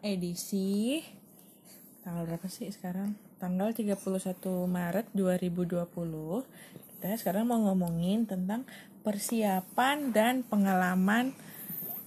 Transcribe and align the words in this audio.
edisi 0.00 1.04
tanggal 2.00 2.24
berapa 2.24 2.48
sih 2.48 2.72
sekarang? 2.72 3.16
Tanggal 3.36 3.72
31 3.72 3.96
Maret 4.68 5.06
2020. 5.12 5.88
Kita 6.96 7.16
sekarang 7.16 7.48
mau 7.48 7.60
ngomongin 7.60 8.28
tentang 8.28 8.64
persiapan 9.00 10.12
dan 10.12 10.44
pengalaman 10.44 11.32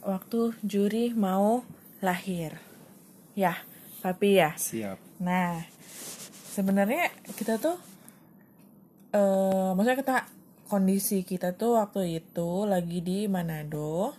waktu 0.06 0.54
juri 0.62 1.14
mau 1.14 1.66
lahir. 2.02 2.58
Ya, 3.34 3.58
tapi 4.06 4.38
ya. 4.38 4.54
Siap. 4.54 4.98
Nah, 5.22 5.66
sebenarnya 6.54 7.10
kita 7.34 7.58
tuh 7.58 7.78
eh 9.14 9.70
maksudnya 9.78 9.98
kita 10.02 10.18
kondisi 10.70 11.22
kita 11.22 11.54
tuh 11.54 11.78
waktu 11.78 12.18
itu 12.18 12.66
lagi 12.66 13.02
di 13.02 13.30
Manado 13.30 14.18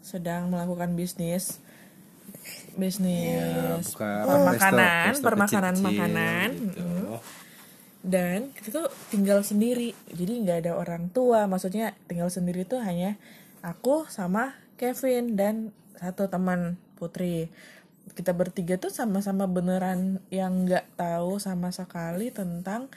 sedang 0.00 0.48
melakukan 0.48 0.96
bisnis 0.96 1.60
bisnis 2.74 3.92
Buka 3.92 4.24
permakanan, 4.26 5.12
resto- 5.12 5.12
resto 5.12 5.26
permakanan 5.26 5.74
kecil-kecil 5.74 5.98
makanan. 6.00 6.48
gitu. 6.50 6.80
Mm-mm. 6.82 7.20
Dan 8.02 8.38
kita 8.50 8.68
tuh 8.82 8.88
tinggal 9.14 9.46
sendiri. 9.46 9.94
Jadi 10.10 10.32
nggak 10.42 10.58
ada 10.66 10.72
orang 10.74 11.06
tua, 11.14 11.46
maksudnya 11.46 11.94
tinggal 12.10 12.28
sendiri 12.34 12.66
tuh 12.66 12.82
hanya 12.82 13.14
aku 13.62 14.10
sama 14.10 14.58
Kevin 14.74 15.38
dan 15.38 15.70
satu 15.94 16.26
teman 16.26 16.74
Putri. 16.98 17.46
Kita 18.18 18.34
bertiga 18.34 18.74
tuh 18.74 18.90
sama-sama 18.90 19.46
beneran 19.46 20.18
yang 20.34 20.66
nggak 20.66 20.98
tahu 20.98 21.38
sama 21.38 21.70
sekali 21.70 22.34
tentang 22.34 22.90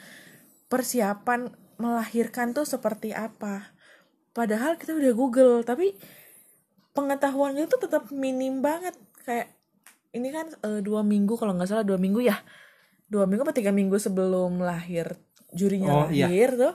persiapan 0.66 1.54
melahirkan 1.78 2.50
tuh 2.50 2.66
seperti 2.66 3.14
apa. 3.14 3.70
Padahal 4.34 4.74
kita 4.74 4.92
udah 4.98 5.12
Google, 5.14 5.62
tapi 5.62 5.94
pengetahuannya 6.98 7.70
tuh 7.70 7.86
tetap 7.86 8.10
minim 8.10 8.58
banget. 8.58 8.98
Kayak 9.26 9.50
ini 10.14 10.28
kan 10.30 10.46
eh, 10.62 10.80
dua 10.80 11.02
minggu 11.02 11.34
kalau 11.36 11.52
nggak 11.58 11.68
salah 11.68 11.84
dua 11.84 11.98
minggu 11.98 12.22
ya, 12.22 12.38
dua 13.10 13.26
minggu 13.26 13.42
atau 13.42 13.56
tiga 13.56 13.74
minggu 13.74 13.98
sebelum 13.98 14.62
lahir 14.62 15.18
jurinya 15.52 15.92
Oh, 15.92 16.06
iya. 16.08 16.30
lahir 16.30 16.54
tuh 16.54 16.72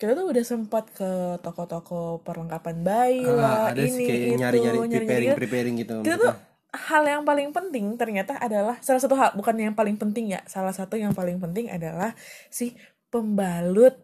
kita 0.00 0.16
tuh 0.16 0.32
udah 0.32 0.44
sempat 0.44 0.88
ke 0.96 1.10
toko-toko 1.44 2.24
perlengkapan 2.24 2.80
bayi 2.80 3.20
Ah, 3.28 3.36
lah, 3.36 3.60
ada 3.76 3.84
sih 3.84 4.00
ini 4.00 4.04
kayak 4.08 4.20
itu, 4.24 4.36
nyari-nyari 4.40 4.78
preparing 4.88 5.28
gitu. 5.28 5.36
preparing 5.36 5.74
gitu. 5.76 5.94
Itu 6.00 6.16
tuh 6.16 6.34
hal 6.70 7.02
yang 7.04 7.22
paling 7.26 7.50
penting 7.50 7.84
ternyata 7.98 8.38
adalah 8.38 8.78
salah 8.80 9.02
satu 9.02 9.18
hal 9.18 9.34
bukan 9.34 9.58
yang 9.58 9.74
paling 9.74 9.98
penting 9.98 10.30
ya 10.32 10.40
salah 10.46 10.70
satu 10.70 10.94
yang 10.94 11.10
paling 11.12 11.36
penting 11.42 11.66
adalah 11.68 12.14
si 12.48 12.78
pembalut 13.10 13.98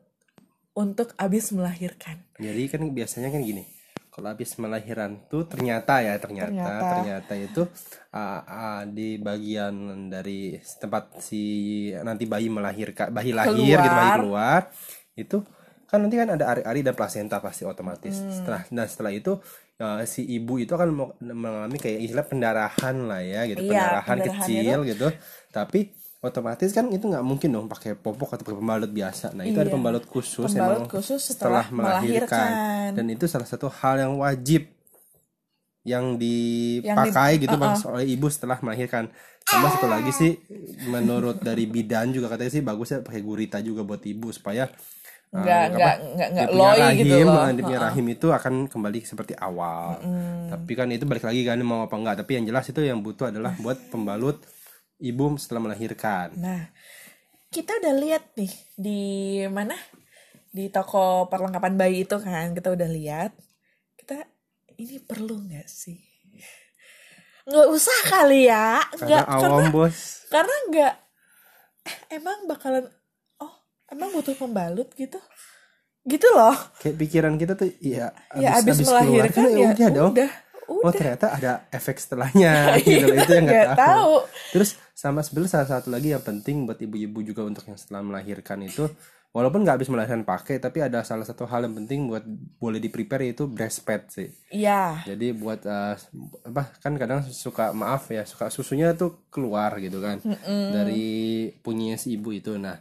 untuk 0.75 1.15
abis 1.17 1.55
melahirkan 1.55 2.27
Jadi 2.37 2.67
kan 2.69 2.83
biasanya 2.93 3.31
kan 3.33 3.41
gini. 3.41 3.65
Kalau 4.17 4.33
habis 4.33 4.56
melahiran 4.56 5.20
tuh 5.28 5.45
ternyata 5.45 6.00
ya 6.00 6.17
ternyata 6.17 6.48
Ternyata. 6.48 6.89
ternyata, 6.89 7.33
itu 7.36 7.62
ah, 8.17 8.41
ah, 8.48 8.83
di 8.89 9.20
bagian 9.20 9.77
dari 10.09 10.56
tempat 10.81 11.20
si 11.20 11.45
nanti 12.00 12.25
bayi 12.25 12.48
melahirkan 12.48 13.12
bayi 13.12 13.37
lahir 13.37 13.77
gitu 13.77 13.92
bayi 13.92 14.11
Keluar. 14.17 14.17
keluar 14.17 14.61
itu 15.20 15.37
kan 15.84 16.00
nanti 16.00 16.17
kan 16.17 16.33
ada 16.33 16.48
ari-ari 16.48 16.81
dan 16.81 16.97
plasenta 16.97 17.44
pasti 17.44 17.69
otomatis. 17.69 18.17
Hmm. 18.17 18.33
Setelah 18.33 18.61
dan 18.72 18.87
setelah 18.89 19.12
itu 19.12 19.37
eh, 19.77 20.03
si 20.09 20.25
ibu 20.25 20.56
itu 20.56 20.72
akan 20.72 20.89
mengalami 21.20 21.77
kayak 21.77 22.00
istilah 22.00 22.25
pendarahan 22.25 22.97
lah 23.05 23.20
ya 23.20 23.44
gitu 23.44 23.69
Iya, 23.69 24.00
pendarahan 24.00 24.17
pendarahannya 24.17 24.33
kecil 24.41 24.78
gitu. 24.97 25.09
Tapi 25.53 25.81
otomatis 26.27 26.69
kan 26.69 26.89
itu 26.89 27.05
nggak 27.05 27.21
mungkin 27.21 27.49
dong 27.49 27.67
pakai 27.67 27.95
popok 27.95 28.35
atau 28.35 28.45
pakai 28.45 28.57
pembalut 28.57 28.91
biasa. 28.91 29.33
Nah 29.33 29.43
itu 29.43 29.57
ada 29.57 29.65
Iya. 29.65 29.75
pembalut 29.75 30.05
khusus 30.05 30.47
Pembalut 30.47 30.87
khusus 30.87 31.23
setelah 31.23 31.65
melahirkan. 31.69 32.93
dan 32.93 33.07
itu 33.07 33.25
salah 33.25 33.45
satu 33.45 33.67
hal 33.69 34.01
yang 34.01 34.15
wajib 34.17 34.67
yang 35.83 36.19
dipakai 36.19 37.39
gitu 37.39 37.55
uh-uh. 37.55 37.63
Bang, 37.63 37.79
oleh 37.89 38.07
ibu 38.09 38.27
setelah 38.27 38.59
melahirkan 38.61 39.07
sama 39.41 39.71
satu 39.71 39.87
lagi 39.87 40.11
sih 40.11 40.35
menurut 40.85 41.39
dari 41.39 41.63
bidan 41.65 42.11
juga 42.11 42.27
katanya 42.27 42.51
sih 42.51 42.61
bagusnya 42.61 43.01
pakai 43.01 43.23
gurita 43.23 43.59
juga 43.61 43.81
buat 43.81 44.03
ibu 44.03 44.27
supaya 44.29 44.67
uh, 44.67 45.39
Nggak- 45.39 45.67
apa, 45.69 45.79
nggak- 45.79 46.31
nggak- 46.34 46.95
gitu 46.97 47.15
rahim, 47.15 47.27
loh. 47.29 47.39
uh, 47.39 47.50
dia 47.53 47.62
punya 47.62 47.81
rahim 47.81 48.06
itu 48.09 48.27
akan 48.29 48.55
kembali 48.67 48.99
seperti 49.00 49.34
awal 49.37 50.03
tapi 50.49 50.73
kan 50.75 50.91
itu 50.91 51.05
balik 51.05 51.23
lagi 51.23 51.43
kan 51.43 51.59
mau 51.62 51.87
apa 51.87 51.95
enggak 51.95 52.17
tapi 52.19 52.31
yang 52.34 52.45
jelas 52.45 52.67
itu 52.67 52.81
yang 52.81 52.99
butuh 52.99 53.31
adalah 53.31 53.55
buat 53.56 53.79
pembalut 53.87 54.43
ibu 55.01 55.37
setelah 55.37 55.71
melahirkan. 55.71 56.33
Nah 56.37 56.73
kita 57.53 57.79
udah 57.81 57.95
lihat 57.97 58.25
nih 58.37 58.53
di 58.77 59.01
mana? 59.49 59.77
Di 60.53 60.73
toko 60.73 61.29
perlengkapan 61.29 61.77
bayi 61.77 62.05
itu 62.09 62.17
kan 62.21 62.57
kita 62.57 62.73
udah 62.73 62.89
lihat. 62.89 63.33
Kita 63.97 64.25
ini 64.81 64.97
perlu 65.01 65.37
nggak 65.49 65.69
sih? 65.69 66.01
Nggak 67.47 67.69
usah 67.71 67.99
kali 68.11 68.51
ya 68.51 68.83
karena 68.99 69.23
nggak 69.23 69.25
awam 69.31 69.71
bos. 69.71 70.27
karena 70.27 70.55
nggak 70.67 70.95
eh, 71.87 71.97
emang 72.19 72.51
bakalan 72.51 72.91
oh 73.39 73.55
emang 73.87 74.11
butuh 74.11 74.35
pembalut 74.35 74.91
gitu? 74.99 75.21
Gitu 76.06 76.27
loh. 76.35 76.55
Kayak 76.83 76.97
pikiran 77.03 77.35
kita 77.39 77.55
tuh 77.55 77.71
ya 77.79 78.11
ya 78.35 78.59
abis, 78.59 78.83
keluar 78.83 79.03
melahirkan 79.06 79.43
tuh 79.43 79.51
ya 79.55 79.67
udah 79.75 79.89
dong. 79.91 80.12
udah 80.15 80.31
oh 80.69 80.82
udah. 80.82 80.93
ternyata 80.94 81.27
ada 81.34 81.53
efek 81.71 81.97
setelahnya 81.99 82.53
gitu 82.84 83.06
loh 83.10 83.16
itu 83.16 83.32
yang 83.32 83.47
nggak 83.47 83.75
tahu. 83.75 83.78
tahu. 83.81 84.15
terus 84.53 84.71
sama 84.97 85.21
sebenarnya 85.22 85.62
salah 85.62 85.69
satu 85.78 85.88
lagi 85.93 86.12
yang 86.12 86.25
penting 86.25 86.66
buat 86.66 86.81
ibu-ibu 86.81 87.22
juga 87.22 87.44
untuk 87.44 87.65
yang 87.69 87.78
setelah 87.78 88.03
melahirkan 88.03 88.65
itu 88.65 88.88
walaupun 89.37 89.69
nggak 89.69 89.76
habis 89.76 89.93
melahirkan 89.93 90.25
pakai 90.25 90.56
tapi 90.56 90.81
ada 90.81 91.05
salah 91.05 91.28
satu 91.28 91.44
hal 91.44 91.69
yang 91.69 91.76
penting 91.84 92.09
buat 92.09 92.25
boleh 92.56 92.81
di 92.81 92.88
prepare 92.88 93.28
yaitu 93.28 93.44
breastfeed 93.44 94.03
sih. 94.09 94.28
Iya. 94.49 95.05
Jadi 95.05 95.37
buat 95.37 95.60
eh, 95.69 95.97
apa 96.49 96.72
kan 96.81 96.97
kadang 96.97 97.21
suka 97.28 97.76
maaf 97.76 98.09
ya 98.09 98.25
suka 98.25 98.49
susunya 98.49 98.97
tuh 98.97 99.28
keluar 99.28 99.76
gitu 99.76 100.00
kan 100.00 100.25
dari 100.49 101.53
punya 101.60 102.00
si 102.00 102.16
ibu 102.16 102.32
itu. 102.32 102.56
Nah 102.56 102.81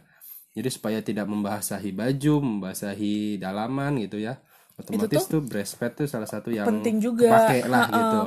jadi 0.56 0.72
supaya 0.72 1.04
tidak 1.04 1.28
membasahi 1.28 1.92
baju 1.92 2.34
membasahi 2.40 3.36
dalaman 3.36 4.00
gitu 4.00 4.24
ya 4.24 4.40
otomatis 4.76 5.24
tuh 5.28 5.40
breastfeed 5.40 5.92
tuh 6.04 6.06
salah 6.08 6.28
satu 6.28 6.52
yang 6.52 6.68
penting 6.68 7.00
juga. 7.00 7.32
lah 7.66 7.88
Ha-ha. 7.88 7.96
gitu. 7.96 8.18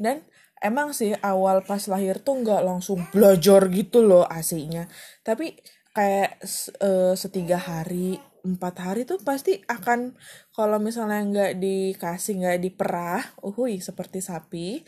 Dan 0.00 0.16
emang 0.60 0.92
sih 0.96 1.12
awal 1.20 1.64
pas 1.64 1.80
lahir 1.88 2.20
tuh 2.20 2.40
nggak 2.40 2.62
langsung 2.64 3.04
belajar 3.12 3.68
gitu 3.72 4.04
loh 4.04 4.28
aslinya 4.28 4.88
tapi 5.24 5.56
kayak 5.96 6.44
eh, 6.84 7.14
setiga 7.16 7.56
hari 7.56 8.20
empat 8.44 8.74
hari 8.80 9.02
tuh 9.04 9.20
pasti 9.20 9.60
akan 9.68 10.16
kalau 10.52 10.80
misalnya 10.80 11.20
nggak 11.24 11.52
dikasih 11.60 12.44
nggak 12.44 12.60
diperah 12.60 13.24
uhui 13.44 13.80
seperti 13.80 14.20
sapi 14.24 14.84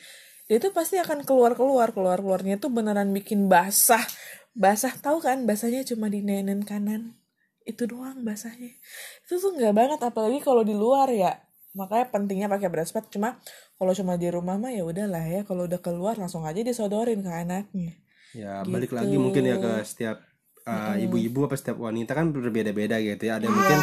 dia 0.53 0.61
tuh 0.61 0.77
pasti 0.77 1.01
akan 1.01 1.25
keluar 1.25 1.57
keluar 1.57 1.97
keluar 1.97 2.21
keluarnya 2.21 2.61
tuh 2.61 2.69
beneran 2.69 3.09
bikin 3.17 3.49
basah. 3.49 4.05
Basah 4.53 4.93
tahu 5.01 5.25
kan? 5.25 5.49
Basahnya 5.49 5.81
cuma 5.81 6.13
di 6.13 6.21
nenen 6.21 6.67
kanan. 6.67 7.17
Itu 7.65 7.89
doang 7.89 8.21
basahnya 8.21 8.75
itu 9.23 9.35
tuh 9.37 9.53
nggak 9.53 9.73
banget 9.73 10.01
apalagi 10.01 10.39
kalau 10.39 10.61
di 10.61 10.73
luar 10.73 11.09
ya 11.09 11.33
makanya 11.73 12.07
pentingnya 12.09 12.49
pakai 12.49 12.69
breastfeed 12.69 13.09
cuma 13.09 13.41
kalau 13.75 13.93
cuma 13.93 14.15
di 14.15 14.29
rumah 14.29 14.55
mah 14.55 14.69
ya 14.69 14.83
udahlah 14.83 15.25
ya 15.25 15.41
kalau 15.43 15.65
udah 15.65 15.79
keluar 15.79 16.15
langsung 16.15 16.43
aja 16.43 16.61
disodorin 16.61 17.19
ke 17.19 17.31
anaknya 17.31 17.97
Ya 18.33 18.61
balik 18.63 18.89
Gitu. 18.89 18.97
lagi 18.97 19.17
mungkin 19.17 19.45
ya 19.45 19.57
ke 19.57 19.73
setiap 19.83 20.17
uh, 20.65 20.97
ibu-ibu 20.97 21.45
apa 21.45 21.53
setiap 21.53 21.77
wanita 21.79 22.13
kan 22.13 22.33
berbeda-beda 22.33 22.97
gitu 22.97 23.29
ya. 23.29 23.37
Ada 23.37 23.45
yang 23.45 23.53
mungkin 23.53 23.79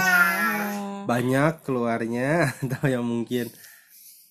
banyak 1.05 1.53
keluarnya 1.61 2.29
atau 2.65 2.85
yang 2.87 3.05
mungkin 3.05 3.45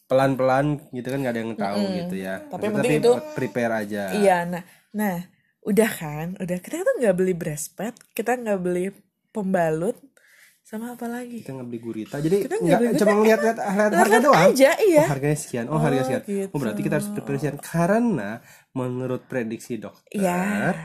pelan-pelan 0.07 0.81
gitu 0.91 1.07
kan 1.07 1.19
nggak 1.21 1.35
ada 1.35 1.41
yang 1.41 1.55
tahu 1.55 1.83
gitu 1.95 2.15
ya. 2.17 2.35
Tapi 2.43 2.67
Maksudnya, 2.67 2.75
penting 2.75 2.99
itu- 2.99 3.23
prepare 3.35 3.73
aja. 3.79 4.03
iya 4.13 4.37
nah 4.43 4.63
nah 4.89 5.23
udah 5.63 5.91
kan 5.93 6.27
udah 6.35 6.59
kita 6.59 6.81
tuh 6.81 6.95
nggak 6.99 7.15
beli 7.15 7.35
breastfeed 7.37 7.95
kita 8.11 8.35
nggak 8.35 8.59
beli 8.59 8.91
pembalut 9.31 9.95
sama 10.69 10.93
apa 10.93 11.09
lagi 11.09 11.41
Kita 11.41 11.57
nggak 11.57 11.65
beli 11.73 11.81
gurita. 11.81 12.17
Jadi 12.21 12.45
Kita 12.45 12.57
nggak 12.61 13.01
cuma 13.01 13.13
ngeliat-liat 13.17 13.57
harga 13.57 14.19
doang. 14.21 14.53
aja 14.53 14.71
iya 14.85 15.05
Oh 15.09 15.13
harganya 15.17 15.39
sekian. 15.41 15.65
Oh, 15.73 15.81
harga 15.81 16.03
sekian. 16.05 16.23
gitu. 16.29 16.53
Oh 16.53 16.59
berarti 16.61 16.81
kita 16.85 16.95
harus 17.01 17.09
sekian 17.09 17.57
karena 17.57 18.31
menurut 18.77 19.25
prediksi 19.25 19.81
dokter 19.81 20.21
ya 20.21 20.77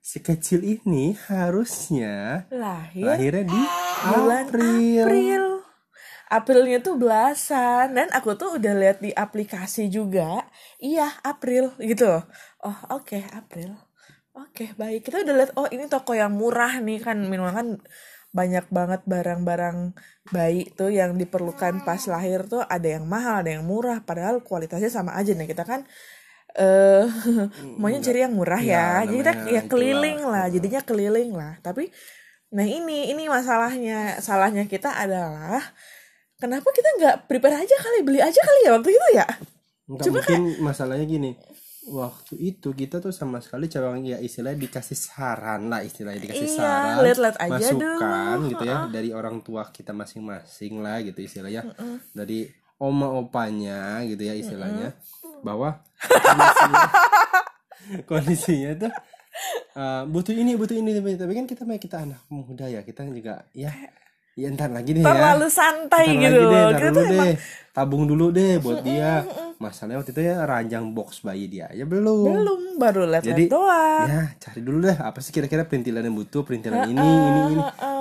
si 0.00 0.20
kecil 0.20 0.60
ini 0.60 1.16
harusnya 1.28 2.44
lahir 2.52 3.04
lahirnya 3.04 3.44
di 3.48 3.60
bulan 4.12 4.44
April. 4.44 5.04
April. 5.08 5.44
Aprilnya 6.30 6.78
tuh 6.78 6.94
belasan 6.94 7.98
dan 7.98 8.06
aku 8.14 8.38
tuh 8.38 8.54
udah 8.54 8.70
lihat 8.78 9.02
di 9.02 9.10
aplikasi 9.10 9.90
juga. 9.90 10.46
Iya, 10.78 11.10
April 11.26 11.74
gitu. 11.82 12.22
Oh, 12.62 12.78
oke, 12.94 13.18
April. 13.34 13.74
Oke, 14.38 14.70
baik. 14.78 15.10
Kita 15.10 15.26
udah 15.26 15.34
lihat 15.34 15.52
oh 15.58 15.66
ini 15.74 15.90
toko 15.90 16.14
yang 16.14 16.30
murah 16.30 16.78
nih 16.78 17.02
kan 17.02 17.18
minimal 17.26 17.50
kan 17.50 17.68
banyak 18.30 18.66
banget 18.70 19.02
barang-barang 19.06 19.94
bayi 20.30 20.70
tuh 20.74 20.94
yang 20.94 21.18
diperlukan 21.18 21.82
pas 21.82 22.02
lahir 22.06 22.46
tuh 22.46 22.62
ada 22.62 22.86
yang 22.86 23.04
mahal, 23.06 23.42
ada 23.42 23.50
yang 23.58 23.66
murah 23.66 24.02
padahal 24.06 24.42
kualitasnya 24.42 24.90
sama 24.90 25.18
aja 25.18 25.34
nih. 25.34 25.50
Kita 25.50 25.66
kan 25.66 25.82
eh 26.54 27.06
maunya 27.80 28.02
cari 28.02 28.22
yang 28.26 28.34
murah 28.34 28.62
ya. 28.62 29.02
Iya, 29.02 29.10
Jadi 29.10 29.16
kita 29.22 29.32
ya 29.34 29.38
itulah. 29.42 29.62
keliling 29.66 30.20
lah, 30.22 30.46
jadinya 30.50 30.80
keliling 30.82 31.30
lah. 31.34 31.52
Tapi 31.62 31.90
Nah 32.50 32.66
ini 32.66 33.14
ini 33.14 33.30
masalahnya 33.30 34.18
salahnya 34.18 34.66
kita 34.66 34.90
adalah 34.90 35.62
kenapa 36.34 36.66
kita 36.74 36.88
nggak 36.98 37.16
prepare 37.30 37.62
aja 37.62 37.76
kali 37.78 38.02
beli 38.02 38.18
aja 38.18 38.40
kali 38.42 38.60
ya 38.66 38.70
waktu 38.74 38.90
itu 38.90 39.08
ya? 39.14 39.26
Enggak 39.86 40.06
mungkin 40.10 40.42
masalahnya 40.62 41.06
gini. 41.06 41.30
Waktu 41.90 42.34
itu 42.38 42.70
kita 42.70 43.02
tuh 43.02 43.10
sama 43.10 43.42
sekali 43.42 43.66
coba 43.66 43.98
ya 43.98 44.22
istilahnya 44.22 44.62
dikasih 44.62 44.94
saran 44.94 45.66
lah 45.66 45.82
istilahnya 45.82 46.22
dikasih 46.22 46.46
Iya, 46.46 46.56
saran 46.56 46.96
lihat-lihat 47.02 47.36
aja 47.42 47.50
masukan 47.50 48.36
dulu. 48.38 48.50
gitu 48.54 48.64
ya 48.64 48.78
dari 48.86 49.10
orang 49.10 49.42
tua 49.42 49.62
kita 49.74 49.90
masing-masing 49.90 50.78
lah 50.78 51.02
gitu 51.02 51.18
istilahnya. 51.18 51.66
Dari 52.14 52.46
oma 52.78 53.10
opanya 53.12 54.00
gitu 54.06 54.22
ya 54.22 54.32
istilahnya 54.32 54.94
bahwa 55.44 55.82
kondisinya, 56.00 56.84
kondisinya 58.08 58.70
tuh 58.86 58.92
uh, 59.76 60.02
butuh 60.08 60.32
ini 60.32 60.56
butuh 60.56 60.76
ini 60.76 60.96
tapi 61.16 61.32
kan 61.36 61.44
kita 61.44 61.62
kita 61.76 61.96
anak 62.08 62.20
muda 62.32 62.68
ya 62.68 62.80
kita 62.80 63.04
juga 63.08 63.44
ya 63.52 63.72
ya 64.38 64.46
ntar 64.56 64.72
lagi 64.72 64.96
deh 64.96 65.02
ya. 65.04 65.10
terlalu 65.10 65.48
santai 65.52 66.04
Ntar 66.16 66.22
gitu 66.24 66.40
lagi 66.40 66.54
deh, 66.54 66.64
kita 66.72 66.88
dulu 66.88 66.96
tuh 66.96 67.04
emang 67.04 67.28
deh. 67.28 67.36
Tabung 67.70 68.02
dulu 68.04 68.28
deh 68.28 68.58
buat 68.58 68.82
dia. 68.82 69.22
Masalahnya 69.56 70.00
waktu 70.00 70.10
itu 70.10 70.22
ya 70.22 70.40
ranjang 70.42 70.90
box 70.90 71.20
bayi 71.20 71.44
dia 71.44 71.68
aja 71.68 71.84
belum. 71.84 72.32
belum 72.32 72.60
baru 72.74 73.04
lihat 73.06 73.22
Jadi 73.22 73.44
doang 73.46 74.08
ya 74.08 74.22
cari 74.34 74.60
dulu 74.60 74.80
deh 74.80 74.96
apa 74.96 75.20
sih 75.20 75.30
kira-kira 75.30 75.62
perintilan 75.62 76.00
yang 76.00 76.16
butuh 76.16 76.42
perintilan 76.42 76.88
ini 76.88 76.96
ini 76.96 77.40
ini. 77.50 77.56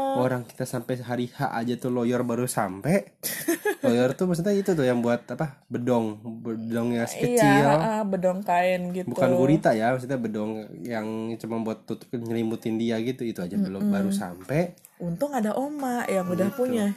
Orang 0.10 0.42
kita 0.44 0.64
sampai 0.64 0.98
hari 1.00 1.28
H 1.28 1.52
aja 1.54 1.76
tuh 1.76 1.92
lawyer 1.92 2.24
baru 2.24 2.48
sampai. 2.48 3.12
lawyer 3.84 4.10
tuh 4.12 4.26
maksudnya 4.26 4.52
itu 4.52 4.72
tuh 4.72 4.82
yang 4.82 5.00
buat 5.00 5.22
apa? 5.28 5.62
Bedong, 5.68 6.18
bedong 6.42 6.90
yang 6.92 7.06
iya 7.06 7.20
kecil. 7.22 7.66
ah, 7.68 8.02
bedong 8.02 8.40
kain 8.42 8.90
gitu 8.90 9.06
Bukan 9.06 9.30
gurita 9.32 9.70
ya, 9.72 9.94
maksudnya 9.94 10.18
bedong 10.18 10.52
yang 10.82 11.06
cuma 11.38 11.62
buat 11.62 11.84
tutup 11.84 12.10
nyelimutin 12.12 12.76
dia 12.76 12.98
gitu 13.00 13.22
itu 13.22 13.38
aja 13.38 13.54
belum 13.54 13.86
baru 13.86 14.10
sampai. 14.10 14.74
untung 14.98 15.32
ada 15.32 15.56
oma 15.56 16.04
yang 16.06 16.26
udah 16.26 16.50
Gitu. 16.50 16.60
punya 16.60 16.92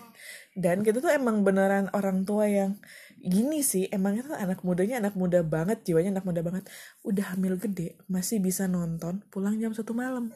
dan 0.53 0.85
kita 0.85 1.01
tuh 1.01 1.09
emang 1.09 1.41
beneran 1.41 1.89
orang 1.97 2.23
tua 2.23 2.45
yang 2.45 2.77
gini 3.17 3.65
sih 3.65 3.89
emangnya 3.89 4.29
tuh 4.29 4.37
anak 4.37 4.61
mudanya 4.61 5.01
anak 5.01 5.15
muda 5.15 5.41
banget 5.41 5.81
jiwanya 5.83 6.21
anak 6.21 6.27
muda 6.27 6.41
banget 6.43 6.65
udah 7.03 7.33
hamil 7.33 7.57
gede 7.57 7.97
masih 8.07 8.43
bisa 8.43 8.67
nonton 8.67 9.25
pulang 9.31 9.57
jam 9.57 9.73
satu 9.73 9.97
malam 9.97 10.29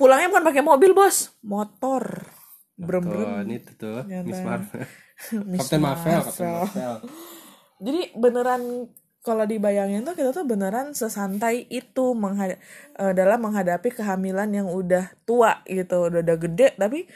pulangnya 0.00 0.32
bukan 0.32 0.44
pakai 0.46 0.62
mobil 0.64 0.96
bos 0.96 1.36
motor 1.42 2.24
brem 2.72 3.04
brem 3.04 3.44
ini 3.44 3.60
tuh 3.60 3.74
tuh. 3.76 4.00
Miss 4.24 4.40
Marvel. 4.48 4.82
Captain 5.22 5.82
Marvel, 5.82 6.18
Captain 6.24 6.48
Marvel. 6.48 6.66
Marvel. 6.66 6.94
jadi 7.78 8.00
beneran 8.16 8.62
kalau 9.22 9.46
dibayangin 9.46 10.02
tuh 10.02 10.18
kita 10.18 10.34
tuh 10.34 10.42
beneran 10.42 10.98
sesantai 10.98 11.70
itu 11.70 12.10
menghad- 12.10 12.58
eh, 12.98 13.12
dalam 13.14 13.38
menghadapi 13.38 13.94
kehamilan 13.94 14.50
yang 14.50 14.66
udah 14.66 15.14
tua 15.22 15.62
gitu 15.62 16.10
udah 16.10 16.26
udah 16.26 16.36
gede 16.40 16.74
tapi 16.74 17.06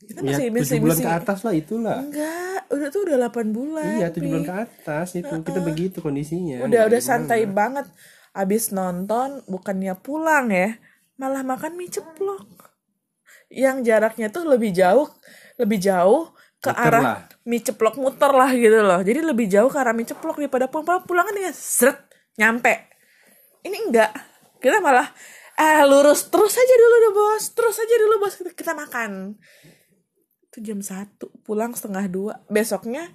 kita 0.00 0.20
Ya, 0.20 0.26
masih 0.26 0.44
tujuh 0.48 0.60
masih 0.60 0.78
bulan 0.78 0.96
masih 0.96 1.04
ke 1.04 1.12
atas 1.14 1.38
lah 1.40 1.54
itulah. 1.54 1.96
enggak 2.00 2.60
udah 2.70 2.88
tuh 2.88 3.00
udah 3.04 3.16
8 3.26 3.50
bulan 3.50 3.86
Iya, 3.96 4.06
tujuh 4.08 4.22
Pi. 4.22 4.28
bulan 4.30 4.44
ke 4.44 4.54
atas 4.62 5.08
itu. 5.14 5.34
Kita 5.42 5.60
begitu 5.60 5.98
kondisinya. 5.98 6.56
udah 6.64 6.82
udah 6.86 7.00
santai 7.00 7.44
banget. 7.44 7.84
Abis 8.30 8.70
nonton 8.70 9.42
bukannya 9.44 9.92
pulang 9.96 10.48
ya 10.48 10.78
malah 11.14 11.42
makan 11.42 11.74
mie 11.74 11.90
ceplok. 11.90 12.46
Yang 13.50 13.76
jaraknya 13.84 14.30
tuh 14.30 14.46
lebih 14.46 14.70
jauh 14.70 15.10
lebih 15.56 15.76
jauh 15.76 16.30
ke 16.56 16.70
Muter 16.70 16.86
arah 16.86 17.02
lah. 17.02 17.18
mie 17.42 17.60
ceplok 17.60 17.96
muter 17.96 18.30
lah 18.30 18.50
gitu 18.52 18.78
loh. 18.80 19.00
Jadi 19.00 19.20
lebih 19.20 19.46
jauh 19.46 19.66
ke 19.66 19.76
arah 19.76 19.92
mie 19.92 20.06
ceplok 20.06 20.38
daripada 20.38 20.64
pulang. 20.66 21.02
Pulangan 21.02 21.34
dengan 21.34 21.52
seret 21.52 21.98
nyampe. 22.36 22.72
Ini 23.60 23.76
enggak. 23.76 24.12
Kita 24.56 24.78
malah 24.78 25.10
eh 25.56 25.82
lurus. 25.84 26.30
Terus 26.30 26.54
aja 26.54 26.74
dulu 26.78 26.96
deh 26.96 27.12
bos. 27.12 27.44
Terus 27.50 27.76
aja 27.76 27.94
dulu 27.98 28.14
bos. 28.16 28.34
Kita, 28.38 28.50
kita 28.54 28.72
makan 28.72 29.36
itu 30.50 30.58
jam 30.66 30.82
satu 30.82 31.30
pulang 31.46 31.70
setengah 31.78 32.10
dua. 32.10 32.34
Besoknya 32.50 33.06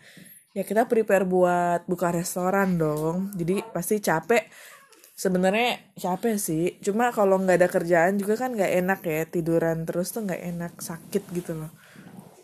ya 0.56 0.64
kita 0.64 0.88
prepare 0.88 1.28
buat 1.28 1.84
buka 1.84 2.16
restoran 2.16 2.80
dong. 2.80 3.36
Jadi 3.36 3.60
pasti 3.76 4.00
capek. 4.00 4.48
Sebenarnya 5.16 5.96
capek 6.00 6.40
sih. 6.40 6.80
Cuma 6.80 7.12
kalau 7.12 7.36
nggak 7.44 7.60
ada 7.60 7.68
kerjaan 7.68 8.16
juga 8.16 8.40
kan 8.40 8.56
nggak 8.56 8.72
enak 8.80 9.00
ya. 9.04 9.22
Tiduran 9.28 9.84
terus 9.84 10.16
tuh 10.16 10.24
nggak 10.24 10.42
enak 10.56 10.74
sakit 10.80 11.24
gitu 11.36 11.60
loh. 11.60 11.72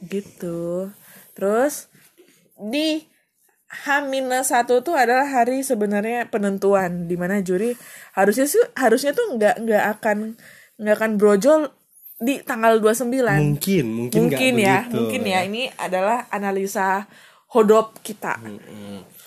Gitu. 0.04 0.92
Terus 1.32 1.88
di 2.60 3.08
H-1 3.72 4.68
tuh 4.84 4.96
adalah 5.00 5.24
hari 5.32 5.64
sebenarnya 5.64 6.28
penentuan. 6.28 7.08
Di 7.08 7.16
mana 7.16 7.40
juri 7.40 7.72
harusnya 8.12 8.44
sih 8.44 8.60
harusnya 8.76 9.16
tuh 9.16 9.40
nggak 9.40 9.56
nggak 9.64 9.84
akan 9.96 10.18
nggak 10.76 10.96
akan 11.00 11.12
brojol 11.16 11.72
di 12.22 12.38
tanggal 12.46 12.78
29 12.78 13.10
Mungkin, 13.10 13.86
mungkin 13.90 14.20
mungkin 14.30 14.54
ya 14.62 14.86
begitu, 14.86 14.96
mungkin 15.02 15.22
ya. 15.26 15.40
ini 15.42 15.64
adalah 15.74 16.30
analisa 16.30 17.10
hodop 17.50 17.98
kita. 18.06 18.38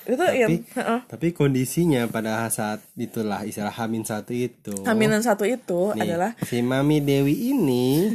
Itu 0.04 0.24
yang 0.30 0.62
Tapi, 0.62 1.08
tapi 1.10 1.26
kondisinya 1.34 2.06
pada 2.06 2.46
saat 2.54 2.84
itulah 2.94 3.42
istilah 3.42 3.74
Hamin 3.74 4.06
satu 4.06 4.30
itu. 4.30 4.76
Hamilan 4.86 5.24
satu 5.24 5.42
itu 5.48 5.96
nih, 5.96 6.06
adalah 6.06 6.30
si 6.44 6.62
Mami 6.62 7.02
Dewi 7.02 7.50
ini 7.50 8.14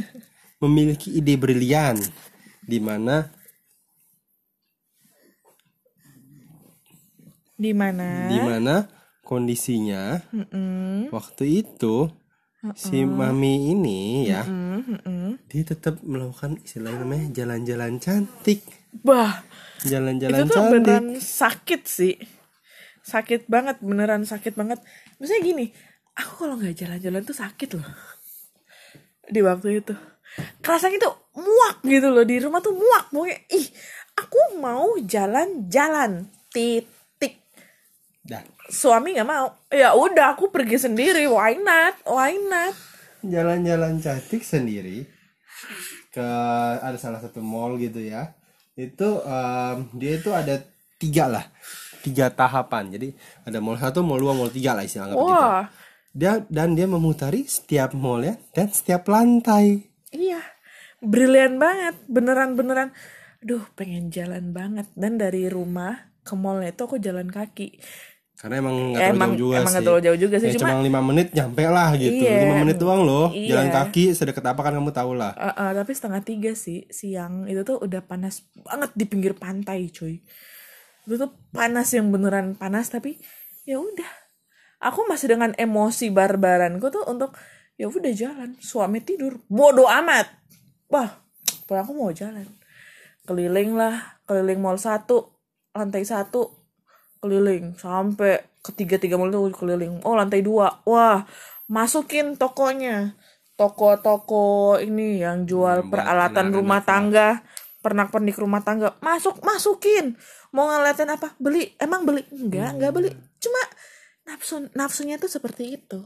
memiliki 0.62 1.12
ide 1.12 1.34
brilian 1.36 2.00
di 2.62 2.78
mana 2.78 3.26
di 7.60 7.76
mana? 7.76 8.32
di 8.32 8.38
mana 8.40 8.74
kondisinya 9.26 10.22
waktu 11.12 11.44
itu 11.66 12.08
si 12.76 13.08
Mami 13.08 13.72
ini 13.72 14.28
ya 14.28 14.44
dia 15.48 15.62
tetap 15.64 16.04
melakukan 16.04 16.60
istilahnya 16.60 17.02
namanya 17.02 17.26
jalan-jalan 17.32 17.96
cantik. 17.96 18.60
Bah 19.00 19.40
itu 19.80 19.96
jalan-jalan 19.96 20.44
tuh 20.44 20.52
cantik. 20.52 20.72
beneran 20.76 21.06
sakit 21.16 21.82
sih. 21.88 22.14
Sakit 23.00 23.48
banget 23.48 23.80
beneran 23.80 24.28
sakit 24.28 24.52
banget. 24.52 24.78
Misalnya 25.16 25.42
gini 25.42 25.66
aku 26.12 26.44
kalau 26.44 26.60
nggak 26.60 26.76
jalan-jalan 26.76 27.22
tuh 27.24 27.36
sakit 27.36 27.68
loh. 27.80 27.88
Di 29.24 29.40
waktu 29.40 29.80
itu. 29.80 29.94
Rasanya 30.60 31.00
tuh 31.00 31.14
muak 31.40 31.80
gitu 31.82 32.12
loh 32.12 32.28
di 32.28 32.36
rumah 32.38 32.60
tuh 32.60 32.76
muak. 32.76 33.08
Pokoknya 33.08 33.40
ih 33.56 33.66
aku 34.20 34.60
mau 34.60 35.00
jalan-jalan. 35.00 36.28
Titik 36.50 36.99
dan 38.20 38.44
suami 38.68 39.16
nggak 39.16 39.28
mau. 39.28 39.48
Ya 39.72 39.96
udah 39.96 40.36
aku 40.36 40.52
pergi 40.52 40.76
sendiri. 40.76 41.24
Why 41.26 41.56
not? 41.56 41.94
Why 42.04 42.36
not? 42.36 42.74
Jalan-jalan 43.24 44.00
cantik 44.00 44.44
sendiri 44.44 45.04
ke 46.10 46.28
ada 46.80 46.96
salah 46.96 47.20
satu 47.20 47.40
mall 47.40 47.80
gitu 47.80 48.00
ya. 48.00 48.32
Itu 48.76 49.24
em, 49.24 49.88
dia 49.96 50.12
itu 50.20 50.30
ada 50.32 50.60
tiga 51.00 51.28
lah. 51.28 51.44
Tiga 52.00 52.32
tahapan. 52.32 52.92
Jadi 52.96 53.12
ada 53.44 53.58
mall 53.60 53.80
satu 53.80 54.04
mall 54.04 54.20
dua 54.20 54.32
mall 54.36 54.52
tiga 54.52 54.76
lah 54.76 54.84
istilahnya 54.84 55.16
begitu. 55.16 55.46
Wah. 55.46 55.64
Dia 56.10 56.42
dan 56.50 56.74
dia 56.74 56.90
memutari 56.90 57.46
setiap 57.46 57.94
mallnya 57.94 58.34
dan 58.50 58.66
setiap 58.74 59.06
lantai. 59.06 59.86
Iya, 60.10 60.42
brilian 60.98 61.62
banget, 61.62 62.02
beneran 62.10 62.58
beneran. 62.58 62.90
Duh, 63.38 63.62
pengen 63.78 64.10
jalan 64.10 64.50
banget. 64.50 64.90
Dan 64.98 65.22
dari 65.22 65.46
rumah 65.46 66.09
ke 66.20 66.34
mallnya 66.34 66.70
itu 66.70 66.82
aku 66.82 66.96
jalan 66.96 67.28
kaki. 67.28 67.80
karena 68.34 68.56
emang 68.56 68.72
nggak 68.72 68.88
Ya, 68.96 69.00
terlalu 69.04 69.12
emang- 69.12 69.30
jauh 69.30 69.40
juga 69.42 69.54
emang 69.54 69.68
sih 69.68 69.76
terlalu 69.78 70.00
jauh 70.00 70.18
juga 70.18 70.36
sih, 70.36 70.48
Ya, 70.48 70.54
cuma- 70.56 70.72
cuma 70.72 70.80
lima 70.80 71.00
menit 71.04 71.28
nyampe 71.30 71.60
lah 71.62 71.88
gitu 71.92 72.22
Iya. 72.24 72.40
lima 72.40 72.56
menit 72.58 72.76
doang 72.78 73.02
loh 73.04 73.28
Iya. 73.30 73.48
jalan 73.52 73.68
kaki 73.70 74.04
sedekat 74.10 74.44
apa 74.46 74.60
kan 74.62 74.72
kamu 74.72 74.90
tahu 74.90 75.12
lah 75.12 75.36
Eh, 75.36 75.52
eh, 75.52 75.70
tapi 75.76 75.92
setengah 75.92 76.22
tiga 76.22 76.52
sih 76.54 76.88
siang 76.88 77.44
itu 77.44 77.60
tuh 77.60 77.76
udah 77.78 78.00
panas 78.00 78.40
banget 78.58 78.90
di 78.94 79.04
pinggir 79.04 79.36
pantai, 79.36 79.92
cuy. 79.92 80.24
Itu 81.02 81.14
tuh 81.18 81.36
panas 81.50 81.92
yang 81.92 82.08
beneran 82.08 82.54
panas 82.54 82.88
tapi 82.88 83.20
ya 83.62 83.76
udah. 83.76 84.08
Aku 84.80 85.04
masih 85.04 85.28
dengan 85.28 85.52
emosi 85.54 86.08
barbaranku 86.08 86.88
tuh 86.88 87.04
untuk 87.04 87.36
ya 87.76 87.92
udah 87.92 88.12
jalan. 88.14 88.56
Suami 88.56 89.00
tidur, 89.00 89.36
bodoh 89.46 89.84
amat. 89.84 90.32
Wah, 90.88 91.12
pokoknya 91.66 91.82
aku 91.82 91.92
mau 91.92 92.08
jalan. 92.10 92.48
Keliling 93.22 93.76
lah, 93.76 94.16
keliling 94.24 94.58
mall 94.58 94.74
satu, 94.76 95.29
lantai 95.76 96.02
satu, 96.02 96.50
keliling 97.20 97.76
sampai 97.78 98.42
ketiga 98.60 98.96
tiga 99.00 99.16
mall 99.16 99.30
itu 99.30 99.56
keliling. 99.56 100.02
Oh 100.04 100.16
lantai 100.16 100.44
dua, 100.44 100.82
wah 100.84 101.24
masukin 101.70 102.34
tokonya, 102.34 103.14
toko-toko 103.54 104.80
ini 104.82 105.22
yang 105.22 105.46
jual 105.46 105.86
peralatan 105.86 106.50
rumah 106.50 106.82
tangga, 106.82 107.44
pernak-pernik 107.84 108.36
rumah 108.40 108.64
tangga, 108.64 108.96
masuk 109.04 109.38
masukin. 109.44 110.16
Mau 110.50 110.66
ngeliatin 110.66 111.12
apa? 111.14 111.36
Beli? 111.38 111.70
Emang 111.78 112.02
beli? 112.02 112.26
Enggak, 112.34 112.74
enggak 112.74 112.92
beli. 112.96 113.10
Cuma 113.38 113.62
nafsu 114.26 114.66
nafsunya 114.74 115.16
tuh 115.16 115.30
seperti 115.30 115.78
itu. 115.78 115.98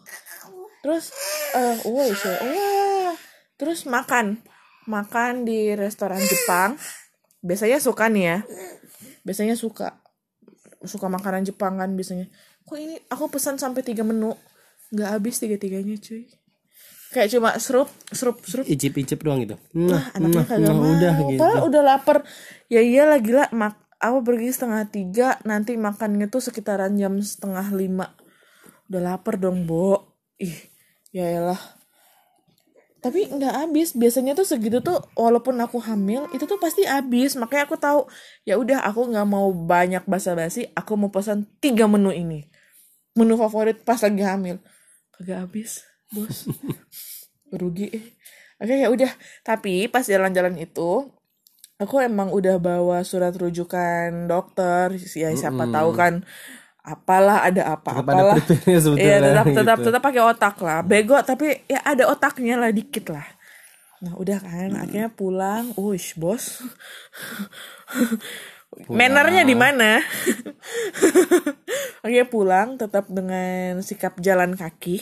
Terus, 0.84 1.16
eh, 1.56 1.80
wah, 1.88 2.12
sih, 2.12 2.36
wah. 2.44 3.16
Terus 3.56 3.88
makan, 3.88 4.44
makan 4.84 5.48
di 5.48 5.72
restoran 5.72 6.20
Jepang. 6.20 6.76
Biasanya 7.40 7.80
suka 7.80 8.12
nih 8.12 8.24
ya. 8.28 8.38
Biasanya 9.24 9.56
suka 9.56 9.98
suka 10.84 11.08
makanan 11.08 11.48
Jepang 11.48 11.80
kan 11.80 11.90
biasanya. 11.96 12.28
Kok 12.64 12.76
ini 12.76 12.96
aku 13.08 13.32
pesan 13.32 13.56
sampai 13.56 13.80
tiga 13.80 14.04
menu, 14.04 14.36
nggak 14.92 15.08
habis 15.08 15.40
tiga 15.40 15.56
tiganya 15.56 15.96
cuy. 15.96 16.28
Kayak 17.14 17.28
cuma 17.30 17.50
serup, 17.62 17.86
serup, 18.10 18.42
serup. 18.42 18.66
icip-icip 18.66 19.22
doang 19.22 19.38
gitu 19.46 19.54
Wah, 19.54 20.02
nah, 20.02 20.04
anaknya 20.18 20.34
nah, 20.34 20.46
kagak 20.50 20.66
nah, 20.66 20.74
mau. 20.74 20.90
udah 20.90 21.14
gitu 21.30 21.38
Padahal 21.38 21.62
udah 21.70 21.82
lapar. 21.86 22.18
Ya 22.66 22.80
iyalah 22.82 23.22
gila, 23.22 23.44
mak 23.54 23.78
aku 24.02 24.18
pergi 24.26 24.48
setengah 24.50 24.82
tiga, 24.90 25.28
nanti 25.46 25.78
makannya 25.78 26.26
tuh 26.26 26.42
sekitaran 26.42 26.98
jam 26.98 27.14
setengah 27.22 27.70
lima. 27.70 28.10
udah 28.90 29.00
lapar 29.00 29.40
dong 29.40 29.64
Bo 29.64 30.12
ih 30.36 30.52
ya 31.14 31.24
elah 31.24 31.60
tapi 33.04 33.28
nggak 33.28 33.68
habis. 33.68 33.92
Biasanya 33.92 34.32
tuh 34.32 34.48
segitu 34.48 34.80
tuh 34.80 34.96
walaupun 35.12 35.60
aku 35.60 35.76
hamil 35.76 36.24
itu 36.32 36.48
tuh 36.48 36.56
pasti 36.56 36.88
habis. 36.88 37.36
Makanya 37.36 37.68
aku 37.68 37.76
tahu 37.76 38.08
ya 38.48 38.56
udah 38.56 38.80
aku 38.80 39.12
nggak 39.12 39.28
mau 39.28 39.52
banyak 39.52 40.08
basa-basi. 40.08 40.72
Aku 40.72 40.96
mau 40.96 41.12
pesan 41.12 41.44
tiga 41.60 41.84
menu 41.84 42.08
ini. 42.16 42.48
Menu 43.12 43.36
favorit 43.36 43.84
pas 43.84 44.00
lagi 44.00 44.24
hamil. 44.24 44.56
Kagak 45.12 45.44
habis 45.44 45.84
bos. 46.08 46.48
Rugi. 47.60 47.92
Oke 48.56 48.72
ya 48.80 48.88
udah. 48.88 49.12
Tapi 49.44 49.92
pas 49.92 50.08
jalan-jalan 50.08 50.56
itu 50.56 51.12
aku 51.76 52.00
emang 52.00 52.32
udah 52.32 52.56
bawa 52.56 53.04
surat 53.04 53.36
rujukan 53.36 54.32
dokter. 54.32 54.96
Ya 54.96 55.28
siapa 55.36 55.68
tahu 55.68 55.92
kan 55.92 56.24
apalah 56.84 57.48
ada 57.48 57.74
apa 57.74 57.90
Tetap 57.96 58.04
ada 58.04 58.12
apalah 58.12 58.34
prepare-nya 58.36 58.78
sebetulnya, 58.78 59.08
iya 59.08 59.18
tetap 59.24 59.46
tetap 59.48 59.78
gitu. 59.80 59.86
tetap 59.88 60.02
pakai 60.04 60.22
otak 60.22 60.56
lah 60.60 60.78
bego 60.84 61.16
tapi 61.24 61.46
ya 61.64 61.80
ada 61.80 62.04
otaknya 62.12 62.54
lah 62.60 62.70
dikit 62.70 63.08
lah 63.08 63.24
nah 64.04 64.12
udah 64.20 64.36
kan 64.36 64.70
akhirnya 64.76 65.08
pulang 65.08 65.72
uish 65.80 66.12
bos 66.20 66.60
Mannernya 68.90 69.46
di 69.46 69.54
mana? 69.54 70.02
Akhirnya 72.02 72.26
pulang 72.26 72.74
tetap 72.74 73.06
dengan 73.06 73.78
sikap 73.86 74.18
jalan 74.18 74.58
kaki. 74.58 74.98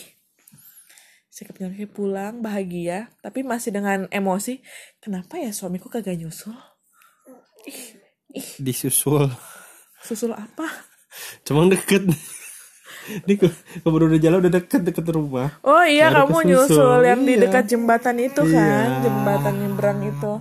Sikap 1.33 1.57
jalan 1.57 1.73
kaki 1.73 1.89
pulang 1.89 2.45
bahagia, 2.45 3.09
tapi 3.25 3.41
masih 3.41 3.73
dengan 3.73 4.12
emosi. 4.12 4.61
Kenapa 5.01 5.41
ya 5.41 5.57
suamiku 5.57 5.89
kagak 5.89 6.21
nyusul? 6.21 6.53
disusul 8.59 9.31
Susul 10.03 10.35
apa? 10.35 10.67
Cuma 11.42 11.66
deket 11.66 12.02
di 13.26 13.35
ke 13.35 13.50
kebun 13.78 14.07
udah 14.07 14.21
jalan 14.21 14.38
udah 14.40 14.52
deket 14.54 14.81
deket 14.83 15.07
rumah 15.09 15.59
Oh 15.61 15.83
iya 15.83 16.07
Baru 16.07 16.31
kamu 16.31 16.38
kesusul, 16.38 16.49
nyusul 16.71 17.00
yang 17.02 17.21
di 17.23 17.35
iya. 17.35 17.42
dekat 17.42 17.64
jembatan 17.66 18.16
itu 18.16 18.42
kan, 18.45 18.87
Iya. 18.88 19.00
jembatan 19.02 19.54
nyebrang 19.57 19.99
itu. 20.07 20.33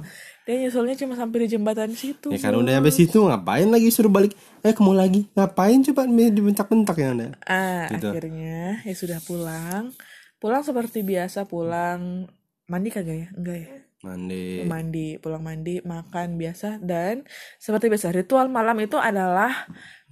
Dia 0.41 0.55
nyusulnya 0.59 0.95
cuma 0.95 1.13
sampai 1.15 1.37
di 1.41 1.47
jembatan 1.49 1.89
situ. 1.91 2.29
ya 2.29 2.37
kan 2.39 2.53
udah 2.53 2.73
sampai 2.75 2.89
situ 2.91 3.17
ngapain 3.19 3.65
lagi 3.65 3.87
suruh 3.89 4.09
balik 4.09 4.33
eh 4.59 4.73
kamu 4.73 4.93
lagi 4.93 5.21
ngapain 5.31 5.79
coba 5.83 6.01
dibentak-bentak 6.05 6.95
ya 6.95 7.07
anda 7.09 7.27
Ah, 7.43 7.85
Gitu. 7.87 8.09
akhirnya 8.09 8.81
ya 8.81 8.93
sudah 8.93 9.19
pulang. 9.21 9.93
Pulang 10.37 10.61
seperti 10.61 11.01
biasa, 11.01 11.45
pulang 11.45 12.25
mandi 12.65 12.89
kagak 12.89 13.17
ya? 13.17 13.27
Enggak 13.31 13.57
ya? 13.59 13.69
mandi 14.01 14.65
Mandi, 14.65 15.07
pulang 15.17 15.41
mandi, 15.41 15.77
makan 15.79 16.33
biasa 16.35 16.81
dan 16.81 17.21
seperti 17.57 17.85
biasa 17.85 18.09
ritual 18.09 18.49
malam 18.49 18.73
itu 18.77 18.97
adalah 18.97 19.69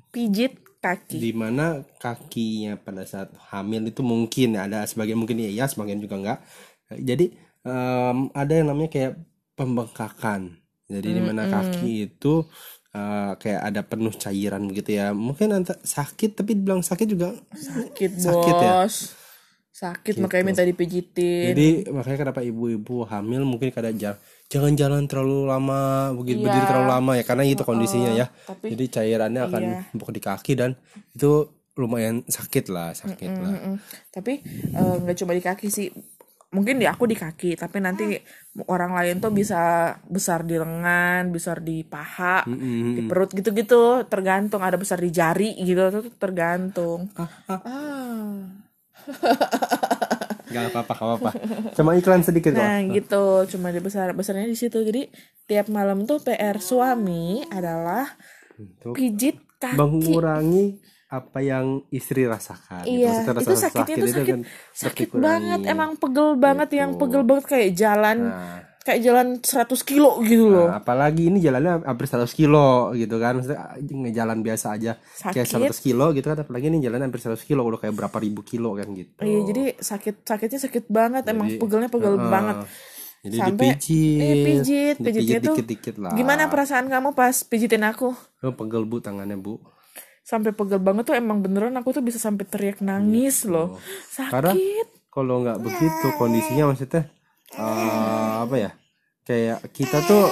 pijit 0.09 0.53
kaki. 0.79 1.19
di 1.19 1.31
mana 1.35 1.83
kakinya 1.99 2.79
pada 2.79 3.03
saat 3.03 3.29
hamil 3.51 3.91
itu 3.91 4.01
mungkin 4.01 4.55
ada 4.55 4.87
sebagian 4.87 5.19
mungkin 5.19 5.37
iya 5.39 5.67
sebagian 5.67 5.99
juga 5.99 6.15
enggak 6.15 6.39
jadi 6.89 7.25
em, 7.67 8.17
ada 8.33 8.53
yang 8.55 8.67
namanya 8.71 8.89
kayak 8.89 9.13
pembengkakan 9.53 10.55
jadi 10.87 11.09
di 11.17 11.21
mana 11.21 11.45
kaki 11.45 12.09
itu 12.09 12.47
eh, 12.95 13.31
kayak 13.37 13.61
ada 13.69 13.81
penuh 13.85 14.13
cairan 14.15 14.63
begitu 14.65 14.89
ya 14.97 15.11
mungkin 15.13 15.53
anta 15.53 15.75
sakit 15.77 16.39
tapi 16.39 16.57
bilang 16.57 16.81
sakit 16.81 17.07
juga 17.07 17.35
Sakit, 17.53 18.11
Sakit 18.17 18.55
ya? 18.57 18.71
Bos. 18.81 18.95
Sakit 19.69 20.19
makanya 20.19 20.43
minta 20.43 20.63
dipijitin. 20.65 21.53
jadi 21.53 21.67
makanya 21.93 22.17
kenapa 22.27 22.41
ibu-ibu 22.41 23.05
hamil 23.05 23.47
mungkin 23.47 23.69
kadang 23.71 23.95
ja- 23.95 24.17
jangan 24.49 24.73
jalan 24.73 25.05
terlalu 25.05 25.45
lama 25.45 25.79
begitu 26.11 26.41
Iya. 26.41 26.45
berdiri 26.45 26.65
terlalu 26.65 26.87
lama 26.89 27.11
ya 27.13 27.23
karena 27.23 27.43
itu 27.45 27.61
kondisinya 27.61 28.11
ya 28.11 28.25
tapi- 28.43 28.73
jadi 28.73 28.85
cairannya 28.89 29.41
akan 29.45 29.61
Iya. 29.63 29.79
numpuk 29.87 30.09
di 30.09 30.19
kaki 30.19 30.53
dan 30.53 30.73
itu 31.11 31.31
lumayan 31.73 32.25
sakit 32.27 32.65
lah 32.67 32.91
sakit 32.91 33.31
lah 33.31 33.51
Mm-mm. 33.51 33.75
Tapi 34.09 34.33
eh, 34.73 34.95
nggak 34.99 35.15
cuma 35.15 35.31
di 35.31 35.39
kaki 35.39 35.69
sih. 35.69 35.87
Mungkin 36.49 36.75
di 36.75 36.89
aku 36.89 37.05
di 37.05 37.13
kaki, 37.13 37.53
tapi 37.53 37.77
nanti 37.77 38.17
orang 38.65 38.91
lain 38.91 39.21
tuh 39.21 39.29
bisa 39.29 39.61
besar 40.03 40.41
di 40.41 40.57
lengan, 40.57 41.29
besar 41.29 41.61
di 41.61 41.85
paha, 41.85 42.41
di 42.41 43.05
perut 43.05 43.29
gitu-gitu, 43.29 44.01
tergantung 44.03 44.57
ada 44.59 44.73
besar 44.73 44.97
di 44.97 45.13
jari 45.13 45.53
gitu 45.55 45.77
tuh 45.93 46.09
tergantung. 46.11 47.05
Ah. 47.45 48.49
Gak 50.49 50.63
apa-apa, 50.67 50.91
gak 50.91 51.07
apa-apa. 51.07 51.31
Cuma 51.77 51.93
iklan 51.93 52.21
sedikit 52.21 52.51
kok. 52.51 52.59
Nah 52.59 52.81
gitu, 52.85 53.23
cuma 53.47 53.69
di 53.69 53.79
besar 53.79 54.11
besarnya 54.11 54.45
di 54.45 54.53
situ. 54.53 54.77
Jadi 54.79 55.09
tiap 55.43 55.67
malam 55.67 56.03
tuh 56.03 56.19
PR 56.19 56.57
suami 56.57 57.45
adalah 57.47 58.05
Untuk 58.55 58.93
pijit 58.93 59.37
kaki. 59.55 59.75
mengurangi 59.75 60.77
apa 61.07 61.39
yang 61.39 61.65
istri 61.89 62.23
rasakan. 62.23 62.83
gitu. 62.83 63.01
Iya, 63.01 63.25
Maksudnya 63.25 63.41
itu 63.41 63.55
sakitnya 63.59 63.95
tuh 63.95 64.07
sakit, 64.07 64.25
kan 64.27 64.41
sakit 64.71 65.07
dikurangi. 65.07 65.25
banget, 65.25 65.59
emang 65.65 65.89
pegel 65.95 66.29
banget 66.35 66.69
yang 66.71 66.89
pegel 66.95 67.23
banget 67.23 67.45
kayak 67.47 67.69
jalan, 67.73 68.17
Nah. 68.27 68.61
Kayak 68.79 68.99
jalan 69.03 69.27
100 69.43 69.69
kilo 69.83 70.23
gitu 70.23 70.47
loh. 70.47 70.67
Nah, 70.71 70.79
apalagi 70.79 71.27
ini 71.27 71.43
jalannya 71.43 71.83
hampir 71.83 72.07
100 72.07 72.31
kilo 72.31 72.95
gitu 72.95 73.15
kan. 73.19 73.37
Maksudnya 73.37 73.77
ngejalan 73.83 74.39
biasa 74.39 74.65
aja 74.79 74.91
kayak 75.29 75.47
Sakit. 75.47 75.71
100 75.75 75.85
kilo 75.85 76.05
gitu 76.15 76.25
kan. 76.31 76.37
Apalagi 76.41 76.65
ini 76.71 76.79
jalan 76.79 77.05
hampir 77.05 77.19
100 77.19 77.37
kilo 77.43 77.61
udah 77.67 77.79
kayak 77.83 77.95
berapa 77.95 78.17
ribu 78.17 78.41
kilo 78.41 78.73
kan 78.79 78.87
gitu. 78.95 79.19
Iya, 79.21 79.39
jadi 79.51 79.63
sakit 79.77 80.15
sakitnya 80.23 80.59
sakit 80.63 80.85
banget, 80.87 81.23
emang 81.27 81.59
pegelnya 81.59 81.89
pegel 81.91 82.15
Heeh. 82.17 82.31
banget. 82.31 82.57
Jadi 83.19 83.35
Sampai 83.35 83.75
dipijit, 83.75 84.21
eh, 84.23 84.35
pijit, 84.47 84.95
pijitnya 84.95 85.11
dipijit 85.11 85.41
tuh 85.43 85.55
dikit-dikit 85.59 85.95
lah. 85.99 86.15
Gimana 86.15 86.47
perasaan 86.47 86.87
kamu 86.87 87.11
pas 87.11 87.35
pijitin 87.43 87.83
aku? 87.83 88.15
Oh, 88.15 88.55
pegel 88.55 88.87
bu 88.87 89.03
tangannya 89.03 89.35
bu. 89.35 89.59
Sampai 90.23 90.55
pegel 90.55 90.79
banget 90.79 91.03
tuh 91.11 91.19
emang 91.19 91.43
beneran 91.43 91.75
aku 91.75 91.91
tuh 91.91 91.99
bisa 91.99 92.15
sampai 92.15 92.47
teriak 92.47 92.79
nangis 92.79 93.43
loh. 93.43 93.75
Karena 94.15 94.55
Sakit. 94.55 95.11
kalau 95.11 95.43
nggak 95.43 95.59
begitu 95.59 96.07
kondisinya 96.15 96.71
maksudnya 96.71 97.11
eh, 97.59 98.08
apa 98.49 98.57
ya 98.57 98.71
kayak 99.29 99.59
kita 99.69 100.01
tuh 100.09 100.25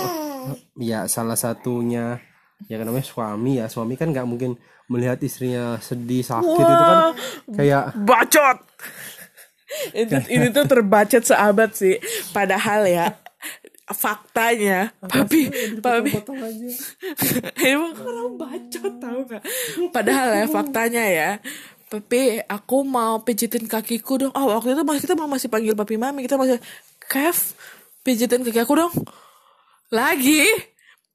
ya 0.81 1.05
salah 1.05 1.37
satunya 1.37 2.17
ya 2.65 2.81
kan 2.81 2.89
namanya 2.89 3.05
suami 3.05 3.61
ya 3.61 3.69
suami 3.69 3.93
kan 3.93 4.09
nggak 4.09 4.25
mungkin 4.25 4.57
melihat 4.87 5.19
istrinya 5.21 5.77
sedih 5.83 6.23
sakit 6.25 6.63
itu 6.63 6.73
kan 6.89 6.99
kayak 7.53 7.83
Bacot. 8.01 8.57
itu 9.91 10.15
ini 10.31 10.47
tuh 10.49 10.63
terbacot 10.63 11.23
seabad 11.27 11.69
sih. 11.75 11.99
Padahal 12.31 12.87
ya 12.87 13.13
faktanya. 13.91 14.95
Papi 15.03 15.51
papi. 15.83 16.11
aja. 16.17 16.69
Emang 17.75 17.93
orang 17.99 18.29
bacot 18.39 18.93
tau 18.97 19.19
gak 19.27 19.43
padahal 19.91 20.29
ya 20.33 20.45
faktanya 20.47 21.03
ya 21.05 21.29
papi 21.87 22.43
aku 22.47 22.83
mau 22.87 23.21
pijitin 23.21 23.67
kakiku 23.67 24.23
dong. 24.23 24.33
Oh 24.33 24.55
waktu 24.55 24.73
itu 24.73 24.83
masih 24.87 25.03
kita 25.03 25.15
masih 25.19 25.51
panggil 25.51 25.75
papi 25.75 25.99
mami 25.99 26.23
kita 26.23 26.39
masih 26.39 26.63
Kev 27.07 27.55
pijitin 28.07 28.47
kaki 28.47 28.63
aku 28.63 28.73
dong. 28.79 28.93
Lagi 29.91 30.47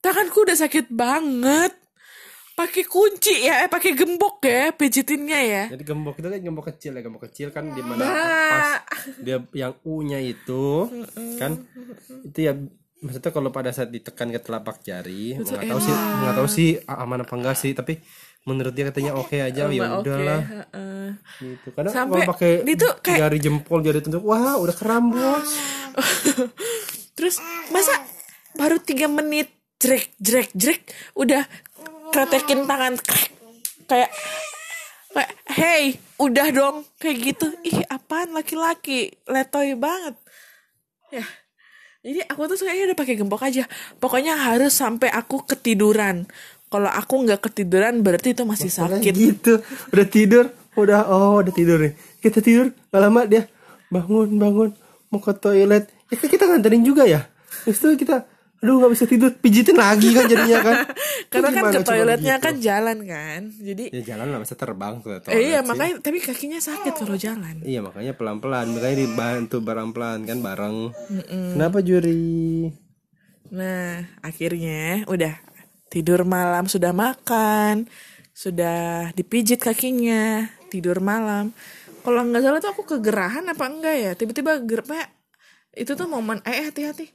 tanganku 0.05 0.45
udah 0.45 0.57
sakit 0.61 0.93
banget. 0.93 1.73
Pakai 2.53 2.85
kunci 2.85 3.49
ya 3.49 3.65
eh 3.65 3.71
pakai 3.73 3.97
gembok 3.97 4.45
ya 4.45 4.77
pijitinnya 4.77 5.41
ya. 5.41 5.63
Jadi 5.73 5.89
gembok 5.89 6.21
itu 6.21 6.29
kan 6.29 6.37
gembok 6.37 6.69
kecil 6.69 6.93
ya 6.93 7.01
gembok 7.01 7.25
kecil 7.33 7.49
kan 7.49 7.73
di 7.73 7.81
mana 7.81 8.05
Nah. 8.05 8.13
pas 8.53 8.69
dia 9.25 9.41
yang 9.57 9.73
U 9.89 10.05
nya 10.05 10.21
itu 10.21 10.85
kan? 11.41 11.65
Itu 12.29 12.39
ya 12.45 12.53
maksudnya 13.03 13.33
kalau 13.33 13.49
pada 13.49 13.73
saat 13.73 13.89
ditekan 13.91 14.31
ke 14.31 14.39
telapak 14.39 14.79
jari 14.87 15.35
nggak 15.35 15.75
tahu 15.75 15.81
sih 15.83 15.91
nggak 15.91 16.35
tahu 16.39 16.49
sih 16.49 16.71
aman 16.87 17.27
apa 17.27 17.35
enggak 17.35 17.59
sih 17.59 17.75
tapi 17.75 17.99
menurut 18.43 18.75
dia 18.75 18.91
katanya 18.91 19.15
oke 19.15 19.39
aja 19.39 19.71
ya 19.71 19.89
udahlah. 20.03 20.41
heeh. 20.43 21.09
gitu. 21.39 21.69
Karena 21.71 21.91
Sampai 21.95 22.27
kalau 22.27 22.31
pakai 22.35 22.53
itu 22.67 22.89
kayak- 22.99 23.21
jari 23.23 23.39
jempol 23.39 23.79
jari 23.81 23.99
tunjuk 24.03 24.23
wah 24.23 24.59
udah 24.59 24.75
kram 24.75 25.15
bos. 25.15 25.51
Terus 27.19 27.39
masa 27.71 27.95
baru 28.59 28.83
tiga 28.83 29.07
menit 29.07 29.53
jrek 29.79 30.11
jrek 30.19 30.51
jrek 30.55 30.83
udah 31.15 31.47
kretekin 32.11 32.67
tangan 32.67 32.99
krek. 32.99 33.31
kayak 33.87 34.11
kayak 35.13 35.33
hey 35.53 35.83
udah 36.19 36.47
dong 36.51 36.77
kayak 36.99 37.19
gitu. 37.23 37.47
Ih 37.63 37.85
apaan 37.87 38.35
laki-laki? 38.35 39.13
Letoy 39.29 39.79
banget. 39.79 40.19
Ya 41.15 41.23
jadi 42.03 42.27
aku 42.27 42.51
tuh 42.51 42.67
kayaknya 42.67 42.91
udah 42.91 42.99
pakai 42.99 43.15
gembok 43.15 43.47
aja. 43.47 43.63
Pokoknya 44.03 44.35
harus 44.35 44.75
sampai 44.75 45.07
aku 45.07 45.47
ketiduran 45.47 46.27
kalau 46.73 46.89
aku 46.89 47.29
nggak 47.29 47.45
ketiduran 47.45 48.01
berarti 48.01 48.33
itu 48.33 48.49
masih 48.49 48.73
Makanya 48.73 49.05
sakit. 49.05 49.13
gitu. 49.13 49.53
Udah 49.93 50.07
tidur 50.09 50.45
udah 50.73 51.01
oh 51.13 51.45
udah 51.45 51.53
tidur 51.53 51.77
nih. 51.85 51.93
Kita 52.17 52.41
tidur 52.41 52.73
gak 52.89 53.01
lama 53.05 53.29
dia 53.29 53.45
bangun 53.93 54.41
bangun 54.41 54.71
mau 55.13 55.21
ke 55.21 55.37
toilet. 55.37 55.93
Ya 56.09 56.17
kan 56.17 56.29
kita 56.33 56.45
nganterin 56.49 56.81
juga 56.81 57.05
ya. 57.05 57.29
Terus 57.69 57.77
itu 57.77 58.09
kita 58.09 58.25
aduh 58.63 58.79
nggak 58.81 58.93
bisa 58.97 59.05
tidur. 59.05 59.31
Pijitin 59.37 59.77
lagi 59.77 60.17
kan 60.17 60.25
jadinya 60.25 60.59
kan. 60.65 60.77
Karena 61.33 61.49
kan 61.53 61.65
ke 61.69 61.81
toiletnya 61.85 62.35
begitu? 62.41 62.47
kan 62.49 62.55
jalan 62.65 62.99
kan. 63.05 63.41
Jadi 63.53 63.85
ya 63.93 64.03
jalan 64.17 64.27
lah 64.33 64.39
masa 64.41 64.55
terbang 64.57 64.95
ke 65.05 65.13
toilet 65.21 65.37
eh, 65.37 65.43
iya 65.53 65.61
sih. 65.61 65.69
makanya 65.69 65.95
tapi 66.01 66.19
kakinya 66.25 66.61
sakit 66.65 66.93
kalau 66.97 67.17
jalan. 67.21 67.61
Iya 67.61 67.85
makanya 67.85 68.17
pelan 68.17 68.41
pelan 68.41 68.73
makanya 68.73 68.97
dibantu 69.05 69.61
bareng 69.61 69.93
pelan 69.93 70.25
kan 70.25 70.39
bareng. 70.41 70.77
Kenapa 71.29 71.85
juri? 71.85 72.73
Nah, 73.53 74.09
akhirnya 74.25 75.05
udah 75.13 75.37
tidur 75.93 76.25
malam 76.25 76.65
sudah 76.65 76.97
makan. 76.97 77.85
sudah 78.33 79.13
dipijit 79.13 79.61
kakinya 79.61 80.49
tidur 80.73 81.05
malam. 81.05 81.53
Kalau 82.01 82.25
nggak 82.25 82.41
salah 82.41 82.61
tuh 82.65 82.73
aku 82.73 82.83
kegerahan 82.97 83.45
apa 83.45 83.65
enggak 83.69 83.97
ya? 84.01 84.13
Tiba-tiba 84.17 84.57
gerah 84.65 85.05
itu 85.77 85.93
tuh 85.93 86.09
momen 86.09 86.41
eh 86.49 86.65
hati-hati. 86.65 87.13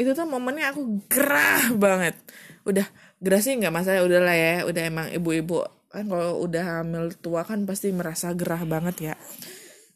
Itu 0.00 0.16
tuh 0.16 0.24
momennya 0.24 0.72
aku 0.72 1.04
gerah 1.12 1.76
banget. 1.76 2.16
Udah 2.64 2.88
gerah 3.20 3.40
sih 3.44 3.52
nggak 3.52 3.68
masalah 3.68 4.00
udah 4.08 4.20
lah 4.24 4.36
ya. 4.36 4.54
Udah 4.64 4.82
emang 4.88 5.06
ibu-ibu 5.12 5.60
kan 5.92 6.08
kalau 6.08 6.40
udah 6.40 6.82
hamil 6.82 7.12
tua 7.20 7.44
kan 7.44 7.68
pasti 7.68 7.92
merasa 7.92 8.32
gerah 8.32 8.64
banget 8.64 9.12
ya. 9.12 9.14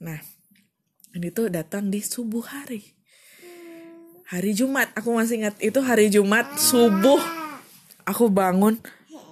Nah 0.04 0.20
ini 1.16 1.32
tuh 1.32 1.48
datang 1.48 1.88
di 1.88 2.04
subuh 2.04 2.44
hari. 2.44 2.84
Hari 4.30 4.52
Jumat 4.54 4.94
aku 4.94 5.10
masih 5.10 5.42
ingat 5.42 5.56
itu 5.58 5.80
hari 5.82 6.06
Jumat 6.06 6.54
subuh 6.54 7.39
aku 8.10 8.26
bangun. 8.26 8.74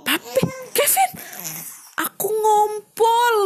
Tapi 0.06 0.40
Kevin 0.72 1.10
aku 1.98 2.28
ngompol. 2.30 3.36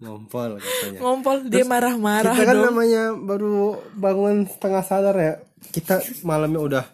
Ngompol 0.00 0.50
katanya. 0.56 0.98
Ngompol 1.04 1.36
dia 1.52 1.64
marah-marah 1.68 2.32
kita 2.32 2.48
kan 2.48 2.56
dong. 2.56 2.66
namanya 2.72 3.12
baru 3.12 3.84
bangun 3.92 4.48
setengah 4.48 4.82
sadar 4.82 5.16
ya. 5.20 5.34
Kita 5.60 6.00
malamnya 6.24 6.60
udah 6.60 6.84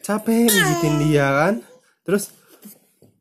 capek 0.00 0.48
mijitin 0.48 0.94
dia 1.04 1.28
kan. 1.28 1.54
Terus 2.08 2.32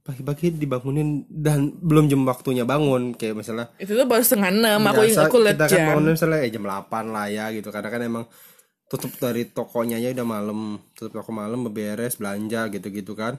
pagi-pagi 0.04 0.60
dibangunin 0.60 1.24
dan 1.28 1.76
belum 1.76 2.08
jam 2.08 2.24
waktunya 2.24 2.64
bangun. 2.64 3.20
Kayak 3.20 3.44
misalnya 3.44 3.68
itu 3.76 3.92
tuh 3.92 4.08
baru 4.08 4.24
setengah 4.24 4.52
enam 4.52 4.80
aku 4.88 5.04
biasa 5.04 5.28
aku 5.28 5.38
lihat 5.44 5.60
kita 5.60 5.68
kan 5.68 5.76
jam. 5.76 5.88
bangun 5.92 6.06
misalnya 6.16 6.40
eh, 6.44 6.52
jam 6.52 6.64
8 6.64 7.12
lah 7.12 7.26
ya 7.28 7.46
gitu. 7.52 7.68
Karena 7.68 7.90
kan 7.92 8.02
emang 8.04 8.24
tutup 8.94 9.18
dari 9.18 9.50
tokonya 9.50 9.98
aja 9.98 10.14
udah 10.14 10.28
malam. 10.30 10.78
Tutup 10.94 11.18
toko 11.18 11.34
malam 11.34 11.66
beberes 11.66 12.22
belanja 12.22 12.70
gitu-gitu 12.70 13.18
kan. 13.18 13.34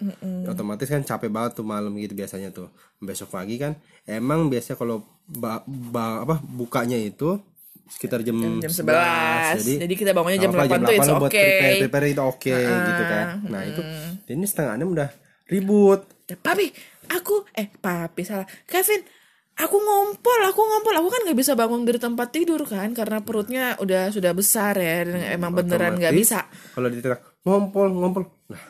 Otomatis 0.51 0.91
kan 0.91 1.07
capek 1.07 1.31
banget 1.31 1.63
tuh 1.63 1.67
malam 1.67 1.95
gitu 1.95 2.19
biasanya 2.19 2.51
tuh. 2.51 2.75
Besok 2.99 3.31
pagi 3.31 3.55
kan 3.63 3.79
emang 4.05 4.53
biasanya 4.53 4.77
kalau 4.77 5.07
ba- 5.25 5.65
ba- 5.67 6.25
apa 6.25 6.37
bukanya 6.45 7.01
itu 7.01 7.41
sekitar 7.85 8.25
jam, 8.25 8.37
jam 8.65 8.73
11. 8.73 9.61
11 9.61 9.85
jadi, 9.85 9.95
kita 9.95 10.11
bangunnya 10.17 10.41
jam 10.41 10.53
apa, 10.57 10.65
8 10.73 10.89
tuh 10.89 10.95
it's 10.97 11.09
lo 11.09 11.15
buat 11.21 11.33
okay. 11.33 11.45
prepare, 11.45 11.77
prepare 11.85 12.07
itu 12.09 12.23
oke 12.25 12.57
gitu 12.65 13.03
kan. 13.05 13.27
Nah 13.45 13.61
itu 13.65 13.81
ini 14.33 14.45
setengah 14.49 14.73
enam 14.81 14.97
udah 14.97 15.09
ribut. 15.53 16.01
Papi 16.41 16.73
aku 17.13 17.45
eh 17.53 17.69
papi 17.69 18.23
salah. 18.25 18.49
Kevin 18.65 19.05
aku 19.55 19.77
ngompol 19.79 20.41
aku 20.51 20.61
ngompol. 20.61 20.95
Aku 20.99 21.09
kan 21.11 21.21
nggak 21.27 21.39
bisa 21.39 21.53
bangun 21.55 21.87
dari 21.87 21.99
tempat 22.03 22.29
tidur 22.35 22.63
kan 22.67 22.91
karena 22.93 23.23
perutnya 23.23 23.79
udah 23.79 24.11
sudah 24.11 24.33
besar 24.35 24.75
ya 24.79 25.07
dan 25.07 25.39
emang 25.39 25.55
beneran 25.55 25.99
nggak 25.99 26.15
bisa. 26.15 26.47
kalau 26.75 26.91
diteriak 26.91 27.23
ngompol 27.47 27.89
ngompol. 27.91 28.25
Nah 28.51 28.63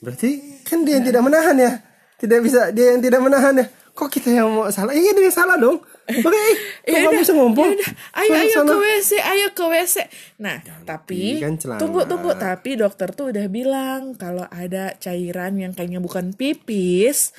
berarti 0.00 0.62
kan 0.64 0.84
dia 0.84 0.96
yang 1.00 1.06
tidak 1.06 1.22
menahan 1.24 1.56
ya. 1.56 1.72
Tidak 2.20 2.38
bisa 2.44 2.68
dia 2.72 2.92
yang 2.96 3.00
tidak 3.00 3.20
menahan 3.20 3.54
ya. 3.56 3.66
Kok 3.90 4.08
kita 4.08 4.32
yang 4.32 4.48
mau 4.48 4.68
salah? 4.72 4.96
Iya 4.96 5.12
dia 5.12 5.24
yang 5.28 5.36
salah 5.36 5.56
dong. 5.60 5.80
Oke 6.26 6.34
eh, 6.34 6.54
kok 6.88 6.90
Ya 6.90 6.98
kamu 7.06 7.20
bisa 7.22 7.32
ngompol? 7.36 7.70
ayo 8.18 8.32
ayo 8.34 8.56
sana. 8.64 8.70
ke 8.72 8.76
WC 8.82 9.10
ayo 9.22 9.46
ke 9.54 9.62
WC 9.62 9.96
nah 10.42 10.58
tapi 10.82 11.38
kan 11.38 11.54
celana. 11.54 11.78
tunggu 11.78 12.02
tunggu. 12.08 12.34
Tapi 12.34 12.74
dokter 12.74 13.14
tuh 13.14 13.30
udah 13.30 13.46
bilang 13.46 14.18
kalau 14.18 14.42
ada 14.50 14.96
cairan 14.98 15.54
yang 15.60 15.72
kayaknya 15.76 16.02
bukan 16.02 16.34
pipis 16.34 17.30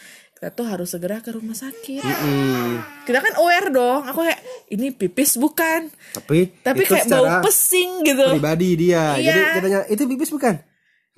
kita 0.42 0.58
tuh 0.58 0.66
harus 0.66 0.90
segera 0.90 1.22
ke 1.22 1.30
rumah 1.38 1.54
sakit. 1.54 2.02
Hmm, 2.02 2.82
kita 3.06 3.22
kan 3.22 3.38
aware 3.38 3.70
dong. 3.70 4.10
Aku 4.10 4.26
kayak 4.26 4.42
ini 4.74 4.90
pipis 4.90 5.38
bukan? 5.38 5.86
Tapi 6.18 6.66
tapi 6.66 6.82
kayak 6.82 7.06
bau 7.14 7.46
pesing 7.46 8.02
gitu. 8.02 8.26
pribadi 8.26 8.74
dia. 8.74 9.22
Iya. 9.22 9.38
jadi 9.38 9.42
katanya 9.54 9.80
itu 9.86 10.04
pipis 10.10 10.34
bukan? 10.34 10.58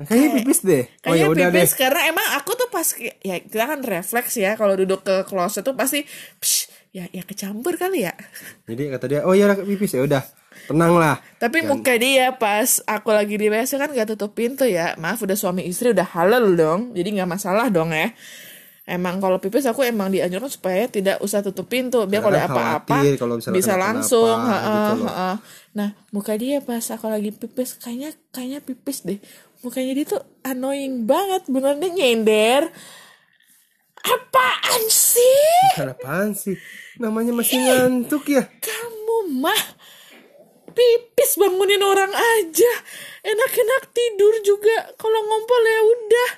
Kayaknya 0.04 0.30
pipis 0.44 0.60
deh. 0.68 0.84
Oh 0.84 1.16
Kayaknya 1.16 1.24
ya 1.24 1.32
udah 1.32 1.48
deh. 1.48 1.56
pipis 1.56 1.72
karena 1.80 2.02
emang 2.12 2.28
aku 2.36 2.52
tuh 2.52 2.68
pas 2.68 2.84
ya 3.00 3.36
kita 3.40 3.64
kan 3.64 3.80
refleks 3.80 4.34
ya 4.36 4.60
kalau 4.60 4.76
duduk 4.76 5.08
ke 5.08 5.24
closet 5.24 5.64
tuh 5.64 5.72
pasti 5.72 6.04
psh, 6.44 6.92
ya 6.92 7.08
ya 7.16 7.24
kecampur 7.24 7.80
kali 7.80 8.04
ya. 8.04 8.12
jadi 8.68 8.92
kata 8.92 9.06
dia 9.08 9.20
oh 9.24 9.32
ya 9.32 9.56
pipis 9.56 9.96
ya 9.96 10.04
udah 10.04 10.20
tenang 10.68 11.00
lah 11.00 11.24
Tapi 11.40 11.64
muka 11.64 11.96
dia 11.96 12.36
pas 12.36 12.84
aku 12.84 13.16
lagi 13.16 13.40
di 13.40 13.48
WC 13.48 13.80
kan 13.80 13.88
gak 13.96 14.20
tutup 14.20 14.36
pintu 14.36 14.68
ya. 14.68 15.00
Maaf 15.00 15.24
udah 15.24 15.40
suami 15.40 15.64
istri 15.64 15.96
udah 15.96 16.12
halal 16.12 16.60
dong. 16.60 16.92
Jadi 16.92 17.24
nggak 17.24 17.32
masalah 17.32 17.72
dong 17.72 17.96
ya. 17.96 18.12
Emang 18.84 19.24
kalau 19.24 19.40
pipis 19.40 19.64
aku 19.64 19.88
emang 19.88 20.12
dianjurkan 20.12 20.52
supaya 20.52 20.92
tidak 20.92 21.24
usah 21.24 21.40
tutup 21.40 21.72
pintu 21.72 22.04
biar 22.04 22.20
kalau 22.20 22.36
ada 22.36 22.52
apa-apa 22.52 23.00
bisa 23.56 23.80
langsung. 23.80 24.36
gitu 24.44 24.52
heeh, 24.52 24.92
loh. 25.00 25.08
heeh. 25.08 25.36
Nah 25.72 25.90
muka 26.12 26.36
dia 26.36 26.60
pas 26.60 26.84
aku 26.92 27.08
lagi 27.08 27.32
pipis 27.32 27.80
kayaknya 27.80 28.12
kayaknya 28.36 28.60
pipis 28.60 29.08
deh. 29.08 29.24
Mukanya 29.64 29.96
dia 29.96 30.04
tuh 30.04 30.22
annoying 30.44 31.08
banget 31.08 31.48
beneran 31.48 31.80
dia 31.80 31.96
nyender. 31.96 32.62
Apaan 34.04 34.84
sih? 34.92 35.80
Bukan 35.80 35.90
apaan 35.96 36.30
sih 36.36 36.60
namanya 37.00 37.32
masih 37.34 37.58
ngantuk 37.64 38.28
ya 38.30 38.44
Kamu 38.60 39.32
mah 39.40 39.64
pipis 40.76 41.40
bangunin 41.40 41.80
orang 41.80 42.12
aja. 42.12 42.72
Enak-enak 43.24 43.84
tidur 43.96 44.34
juga. 44.44 44.92
Kalau 45.00 45.20
ngompol 45.24 45.64
ya 45.64 45.82
udah. 45.88 46.32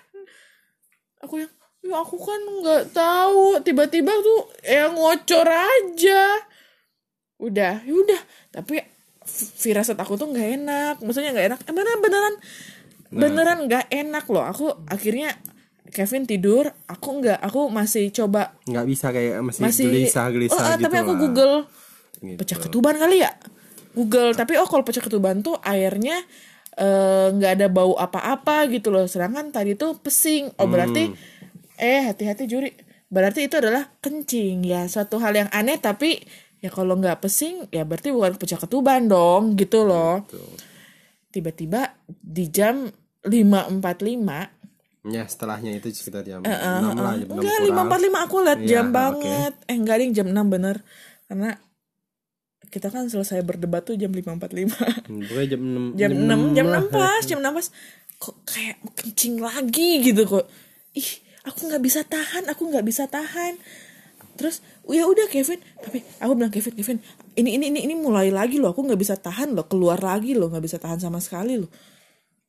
Aku 1.25 1.41
yang 1.41 1.49
ya 1.85 1.95
aku 2.01 2.17
kan 2.17 2.41
nggak 2.41 2.83
tahu. 2.91 3.61
Tiba-tiba 3.61 4.11
tuh 4.19 4.49
ya 4.65 4.89
ngocor 4.89 5.45
aja. 5.45 6.41
Udah, 7.37 7.85
ya 7.85 7.93
udah. 7.93 8.21
Tapi 8.49 8.81
firasat 9.61 9.95
aku 9.95 10.17
tuh 10.17 10.33
nggak 10.33 10.49
enak. 10.57 10.95
Maksudnya 11.05 11.31
nggak 11.31 11.47
enak. 11.53 11.59
Eh, 11.63 11.73
beneran 11.73 11.99
beneran 12.01 12.35
beneran 13.13 13.59
nggak 13.69 13.85
enak 13.87 14.25
loh. 14.27 14.43
Aku 14.43 14.65
akhirnya 14.89 15.31
Kevin 15.85 16.25
tidur, 16.25 16.67
aku 16.89 17.21
nggak, 17.21 17.39
aku 17.39 17.69
masih 17.71 18.09
coba 18.11 18.57
nggak 18.67 18.85
bisa 18.89 19.13
kayak 19.13 19.39
masih, 19.39 19.61
masih 19.63 19.85
gelisah 19.87 20.27
gelisah 20.27 20.57
Oh, 20.57 20.59
ah, 20.59 20.75
gitu 20.75 20.83
tapi 20.83 20.95
aku 20.99 21.13
lah. 21.13 21.19
Google 21.21 21.55
Gitu. 22.15 22.39
pecah 22.41 22.57
ketuban 22.57 22.95
kali 22.97 23.21
ya 23.21 23.31
Google 23.93 24.33
tapi 24.33 24.57
oh 24.57 24.65
kalau 24.65 24.81
pecah 24.81 25.03
ketuban 25.03 25.39
tuh 25.39 25.55
airnya 25.61 26.19
eh, 26.73 27.27
nggak 27.31 27.51
ada 27.61 27.67
bau 27.69 27.93
apa-apa 27.95 28.65
gitu 28.71 28.89
loh 28.89 29.05
sedangkan 29.05 29.53
tadi 29.53 29.77
tuh 29.77 29.99
pesing 29.99 30.51
oh 30.57 30.65
berarti 30.65 31.11
eh 31.77 32.05
hati-hati 32.05 32.45
juri 32.45 32.71
berarti 33.05 33.45
itu 33.45 33.55
adalah 33.55 33.85
kencing 33.99 34.61
ya 34.61 34.85
suatu 34.85 35.17
hal 35.17 35.33
yang 35.33 35.49
aneh 35.49 35.77
tapi 35.77 36.19
ya 36.57 36.69
kalau 36.69 36.95
nggak 36.95 37.19
pesing 37.19 37.69
ya 37.69 37.83
berarti 37.83 38.09
bukan 38.09 38.35
pecah 38.35 38.57
ketuban 38.57 39.05
dong 39.05 39.53
gitu 39.53 39.83
loh 39.83 40.25
tiba-tiba 41.29 41.93
di 42.07 42.47
jam 42.47 42.87
5.45 43.21 45.05
ya 45.05 45.23
setelahnya 45.23 45.71
itu 45.75 45.87
sekitar 45.91 46.23
jam 46.23 46.41
Eh, 46.41 46.49
eh, 46.49 46.79
enam 46.81 46.95
lah 46.95 47.13
eh. 47.13 47.21
jam 47.21 47.29
Enggak, 47.29 47.45
kurang. 47.45 47.65
lima 47.67 47.81
empat 47.83 47.99
lima 48.01 48.19
aku 48.23 48.35
lihat 48.41 48.59
Iya, 48.59 48.67
jam 48.67 48.85
banget. 48.89 49.53
Eh 49.65 49.75
enggak 49.75 49.95
ding 49.99 50.11
jam 50.11 50.27
6 50.27 50.49
bener. 50.49 50.75
Karena 51.25 51.49
kita 52.65 52.87
kan 52.89 53.05
selesai 53.05 53.39
berdebat 53.39 53.85
tuh 53.85 53.93
jam 53.95 54.09
5.45. 54.09 54.25
Hmm, 55.05 55.21
pokoknya 55.21 55.47
jam 55.47 55.61
enam 55.61 55.85
jam 55.93 56.09
6, 56.09 56.57
jam 56.57 56.65
lah. 56.65 56.81
6 56.81 56.89
pas, 56.89 57.21
jam 57.21 57.37
6 57.37 57.53
pas. 57.53 57.67
Kok 58.17 58.35
kayak 58.43 58.75
kencing 58.95 59.35
lagi 59.37 59.91
gitu 60.01 60.21
kok. 60.25 60.45
Ih, 60.93 61.09
aku 61.45 61.69
nggak 61.69 61.83
bisa 61.83 62.01
tahan, 62.03 62.49
aku 62.49 62.67
nggak 62.73 62.85
bisa 62.85 63.05
tahan. 63.05 63.55
Terus 64.35 64.59
ya 64.91 65.07
udah 65.07 65.31
Kevin, 65.31 65.63
tapi 65.79 66.03
aku 66.19 66.31
bilang 66.35 66.51
Kevin, 66.51 66.73
Kevin, 66.75 66.97
ini 67.39 67.55
ini 67.55 67.71
ini 67.71 67.79
ini 67.87 67.95
mulai 67.95 68.27
lagi 68.33 68.59
loh, 68.59 68.75
aku 68.75 68.83
nggak 68.83 68.99
bisa 68.99 69.15
tahan 69.15 69.55
loh, 69.55 69.63
keluar 69.63 70.01
lagi 70.03 70.35
loh, 70.35 70.51
nggak 70.51 70.65
bisa 70.65 70.77
tahan 70.81 70.99
sama 70.99 71.23
sekali 71.23 71.55
loh. 71.55 71.71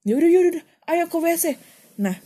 Ya 0.03 0.19
udah, 0.19 0.29
ya 0.29 0.39
udah, 0.51 0.65
ayo 0.91 1.05
ke 1.07 1.19
WC. 1.19 1.45
Nah, 2.03 2.17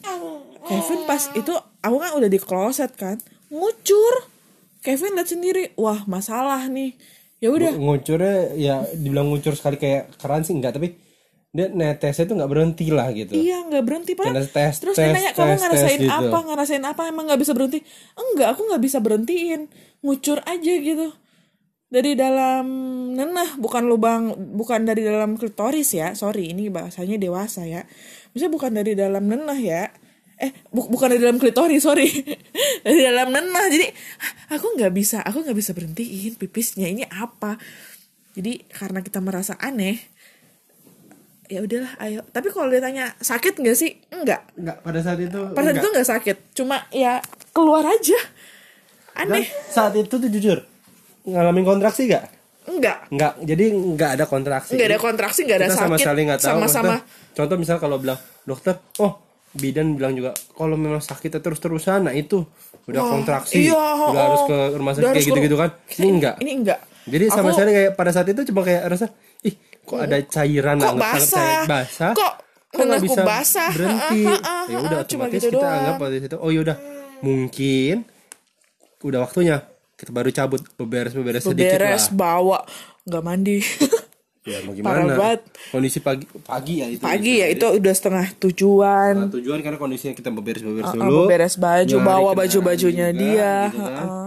Kevin 0.64 1.00
pas 1.04 1.22
itu 1.36 1.52
aku 1.84 1.96
kan 2.00 2.10
udah 2.16 2.30
di 2.32 2.40
kloset 2.40 2.92
kan, 2.96 3.20
ngucur. 3.52 4.14
Kevin 4.80 5.12
lihat 5.12 5.28
sendiri, 5.28 5.76
wah 5.76 6.08
masalah 6.08 6.64
nih. 6.72 6.96
Ya 7.40 7.52
udah, 7.52 7.76
ngucurnya 7.76 8.56
ya 8.56 8.84
dibilang 8.96 9.28
ngucur 9.28 9.52
sekali 9.52 9.76
kayak 9.76 10.16
keran 10.16 10.40
sih 10.44 10.56
enggak 10.56 10.76
tapi 10.76 10.96
dia 11.50 11.66
netesnya 11.66 12.30
tuh 12.30 12.38
nggak 12.38 12.46
berhenti 12.46 12.94
lah 12.94 13.10
gitu 13.10 13.34
Iya 13.34 13.66
nggak 13.66 13.82
berhenti 13.82 14.14
pak. 14.14 14.30
Tes, 14.54 14.74
Terus 14.78 14.94
tes, 14.94 15.02
dia 15.02 15.10
nanya 15.10 15.32
kamu 15.34 15.50
tes, 15.50 15.60
ngerasain 15.60 15.98
tes 15.98 16.06
gitu." 16.06 16.14
apa? 16.30 16.38
Ngerasain 16.46 16.84
apa? 16.86 17.02
Emang 17.10 17.24
nggak 17.26 17.40
bisa 17.42 17.52
berhenti? 17.52 17.78
Enggak, 18.14 18.54
aku 18.54 18.70
nggak 18.70 18.82
bisa 18.82 18.98
berhentiin. 19.02 19.60
Ngucur 20.00 20.38
aja 20.46 20.72
gitu. 20.78 21.10
Dari 21.90 22.14
dalam 22.14 22.66
nenah, 23.18 23.58
bukan 23.58 23.82
lubang, 23.82 24.30
bukan 24.54 24.86
dari 24.86 25.02
dalam 25.02 25.34
klitoris 25.34 25.90
ya. 25.90 26.14
Sorry, 26.14 26.54
ini 26.54 26.70
bahasanya 26.70 27.18
dewasa 27.18 27.66
ya. 27.66 27.82
Maksudnya 28.30 28.52
bukan 28.54 28.70
dari 28.70 28.94
dalam 28.94 29.26
nenah 29.26 29.58
ya. 29.58 29.90
Eh, 30.38 30.54
bu- 30.70 30.86
bukan 30.86 31.10
dari 31.10 31.20
dalam 31.20 31.42
klitoris, 31.42 31.82
sorry. 31.82 32.06
dari 32.86 33.00
dalam 33.02 33.34
nenah. 33.34 33.66
Jadi 33.66 33.90
aku 34.54 34.78
nggak 34.78 34.94
bisa, 34.94 35.18
aku 35.26 35.42
nggak 35.42 35.58
bisa 35.58 35.74
berhentiin 35.74 36.38
pipisnya. 36.38 36.86
Ini 36.86 37.10
apa? 37.10 37.58
Jadi 38.38 38.70
karena 38.70 39.02
kita 39.02 39.18
merasa 39.18 39.58
aneh, 39.58 39.98
ya 41.50 41.60
udahlah 41.66 41.92
ayo. 42.06 42.22
Tapi 42.30 42.48
kalau 42.54 42.70
dia 42.70 42.78
tanya 42.78 43.10
sakit 43.18 43.58
nggak 43.58 43.76
sih? 43.76 43.98
Enggak 44.14 44.46
enggak 44.54 44.78
pada 44.86 45.00
saat 45.02 45.18
itu 45.18 45.38
pada 45.50 45.74
saat 45.74 45.82
itu 45.82 45.88
nggak. 45.90 46.06
sakit. 46.06 46.36
Cuma 46.54 46.86
ya 46.94 47.18
keluar 47.50 47.82
aja. 47.82 48.18
Dan 49.18 49.42
aneh. 49.42 49.46
saat 49.68 49.92
itu 49.98 50.14
tuh 50.16 50.30
jujur 50.30 50.62
ngalamin 51.28 51.66
kontraksi 51.66 52.08
gak? 52.08 52.24
enggak 52.70 53.10
Enggak, 53.10 53.34
jadi 53.42 53.64
enggak 53.74 54.10
ada 54.16 54.24
kontraksi. 54.24 54.78
nggak 54.78 54.88
ada 54.94 55.00
kontraksi 55.02 55.40
nggak 55.44 55.58
ada 55.58 55.66
Kita 55.66 55.76
sakit. 55.76 55.84
sama 55.90 55.96
sekali 55.98 56.20
nggak 56.24 56.40
tahu. 56.40 56.50
sama-sama. 56.54 56.86
Maksudnya, 56.96 57.34
Contoh 57.34 57.56
misal 57.58 57.76
kalau 57.82 57.96
bilang 57.98 58.18
dokter, 58.46 58.74
oh 59.02 59.12
bidan 59.50 59.98
bilang 59.98 60.14
juga 60.14 60.30
kalau 60.54 60.78
memang 60.78 61.02
sakitnya 61.02 61.42
terus 61.42 61.58
terusan 61.58 62.06
nah 62.06 62.14
itu 62.14 62.46
udah 62.86 63.02
kontraksi. 63.02 63.66
iya, 63.66 63.74
udah 63.74 64.14
oh, 64.14 64.26
harus 64.30 64.42
ke 64.46 64.58
rumah 64.78 64.92
sakit 64.94 65.10
kayak 65.10 65.26
gitu 65.26 65.40
gitu 65.42 65.56
kan? 65.58 65.70
Ini 65.98 66.08
enggak 66.08 66.34
ini 66.38 66.52
enggak 66.62 66.80
jadi 67.10 67.24
sama 67.32 67.50
sekali 67.50 67.70
kayak 67.74 67.92
pada 67.98 68.10
saat 68.14 68.28
itu 68.30 68.40
cuma 68.52 68.62
kayak 68.62 68.86
rasa 68.86 69.10
ih 69.42 69.56
kok 69.82 69.98
ada 69.98 70.16
cairan 70.22 70.76
kok 70.76 70.84
anggap- 70.86 70.94
anggap 70.94 71.14
basah? 71.16 71.40
kayak 71.40 71.64
basah? 71.66 72.12
Kok 72.12 72.32
kok 72.70 72.82
nggak 72.82 73.02
bisa 73.02 73.20
basah? 73.22 73.70
berhenti? 73.70 74.20
Ya 74.66 74.76
udah 74.78 74.98
otomatis 75.00 75.34
gitu 75.36 75.46
kita 75.46 75.56
doang. 75.56 75.74
anggap 75.76 75.94
pada 75.98 76.16
situ 76.16 76.36
oh 76.36 76.50
yaudah 76.50 76.76
mungkin 77.20 77.96
udah 79.00 79.20
waktunya. 79.22 79.56
Kita 79.92 80.10
baru 80.10 80.28
cabut 80.30 80.64
beberes 80.74 81.12
beberes 81.12 81.44
sedikit 81.44 81.76
lah. 81.76 81.92
beres 81.92 82.04
bawa 82.08 82.58
nggak 83.04 83.22
mandi. 83.22 83.58
Ya 84.40 84.56
mau 84.64 84.72
Parah 84.72 85.04
gimana? 85.04 85.14
banget. 85.14 85.40
kondisi 85.68 86.00
pagi 86.00 86.24
pagi 86.40 86.80
ya 86.80 86.88
itu 86.88 87.04
pagi 87.04 87.34
ya 87.36 87.46
itu 87.46 87.60
udah 87.60 87.92
setengah 87.92 88.24
tujuan. 88.40 89.12
Nah, 89.14 89.28
tujuan 89.30 89.60
karena 89.60 89.76
kondisinya 89.76 90.16
kita 90.16 90.32
beberes 90.32 90.64
beberes 90.64 90.88
Ah, 90.88 90.96
dulu. 90.96 91.28
beres 91.28 91.54
baju 91.54 91.96
bawa 92.00 92.32
baju 92.32 92.58
bajunya 92.64 93.12
juga, 93.12 93.20
dia 93.20 93.52
gitu 93.68 93.84
kan. 93.84 93.92
Ha-ha. 94.00 94.26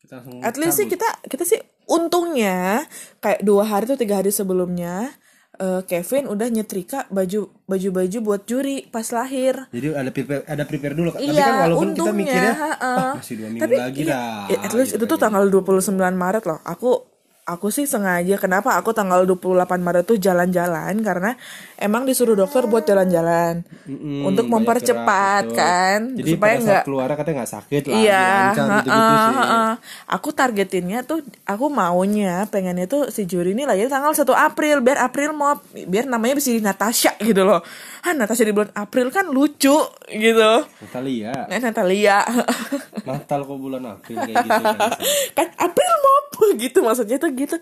kita 0.00 0.12
langsung 0.16 0.40
at 0.40 0.54
least 0.56 0.74
sih 0.74 0.86
kita 0.88 1.08
kita 1.22 1.44
sih 1.44 1.60
untungnya 1.86 2.84
kayak 3.18 3.40
dua 3.40 3.64
hari 3.64 3.86
tuh 3.86 3.96
tiga 3.96 4.18
hari 4.18 4.30
sebelumnya 4.30 5.14
eh, 5.56 5.80
Kevin 5.82 6.26
udah 6.26 6.48
nyetrika 6.48 7.06
baju 7.08 7.48
baju 7.64 7.88
baju 7.92 8.18
buat 8.20 8.42
juri 8.44 8.86
pas 8.86 9.06
lahir 9.08 9.70
jadi 9.70 9.94
ada 9.94 10.10
prepare 10.10 10.42
ada 10.44 10.62
prepare 10.62 10.94
dulu 10.94 11.08
tapi 11.10 11.26
Iya, 11.26 11.40
kan 11.40 11.54
walaupun 11.64 11.88
kita 11.90 12.02
untungnya, 12.04 12.18
mikirnya 12.18 12.54
ha-ha. 12.54 12.92
ah, 12.92 13.12
masih 13.16 13.34
dua 13.36 13.48
minggu 13.48 13.62
Tapi 13.62 13.74
lagi 13.76 14.02
iya, 14.02 14.10
dah 14.12 14.38
ya, 14.46 14.58
at 14.60 14.72
least 14.72 14.90
gitu 14.90 14.98
itu 14.98 15.04
tuh 15.06 15.16
kan. 15.16 15.22
tanggal 15.30 15.44
29 15.46 15.94
Maret 15.96 16.44
loh. 16.44 16.58
Aku 16.62 16.90
aku 17.46 17.70
sih 17.70 17.86
sengaja 17.86 18.34
kenapa 18.36 18.74
aku 18.74 18.90
tanggal 18.90 19.22
28 19.22 19.46
Maret 19.78 20.02
tuh 20.04 20.18
jalan-jalan 20.18 20.98
karena 20.98 21.38
emang 21.76 22.02
disuruh 22.02 22.34
dokter 22.34 22.66
buat 22.66 22.82
jalan-jalan 22.82 23.62
Mm-mm, 23.86 24.26
untuk 24.26 24.50
mempercepat 24.50 25.46
betul. 25.46 25.54
kan 25.54 25.98
jadi 26.12 26.30
supaya 26.34 26.54
nggak 26.58 26.82
keluar 26.82 27.06
katanya 27.08 27.36
nggak 27.40 27.52
sakit 27.52 27.82
lah 27.84 27.94
Iya, 27.96 28.18
lancar 28.50 28.66
gitu 28.66 28.88
gitu 28.88 28.98
heeh, 28.98 29.22
sih 29.22 29.36
heeh. 29.38 29.72
aku 30.08 30.28
targetinnya 30.32 30.98
tuh, 31.00 31.18
aku 31.44 31.66
maunya 31.68 32.34
pengennya 32.46 32.84
tuh 32.84 33.08
si 33.08 33.22
juri 33.24 33.54
ini 33.54 33.62
lahir 33.62 33.86
tanggal 33.86 34.10
1 34.10 34.26
April, 34.26 34.82
biar 34.82 34.98
April 35.00 35.30
mau, 35.30 35.54
biar 35.70 36.04
namanya 36.04 36.34
bisa 36.34 36.50
di 36.50 36.58
Natasha 36.58 37.14
gitu 37.20 37.46
loh. 37.46 37.62
Ah 38.02 38.10
Natasha 38.10 38.42
di 38.42 38.50
bulan 38.50 38.70
April 38.72 39.08
kan 39.08 39.26
lucu 39.26 39.78
gitu. 40.08 40.52
Natalia 40.82 41.46
Nah, 41.46 41.58
Natalia 41.60 42.26
Natal 43.02 43.40
kok 43.42 43.54
bulan 43.56 43.82
April 43.88 44.18
kayak 44.20 44.34
gitu 44.42 44.62
kan 44.66 44.90
kan 45.38 45.46
April 45.60 45.90
mau 45.96 46.14
gitu 46.56 46.78
maksudnya 46.80 47.16
tuh 47.16 47.32
gitu. 47.36 47.56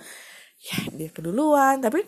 Ya 0.65 0.79
dia 0.95 1.11
keduluan, 1.13 1.83
tapi 1.83 2.07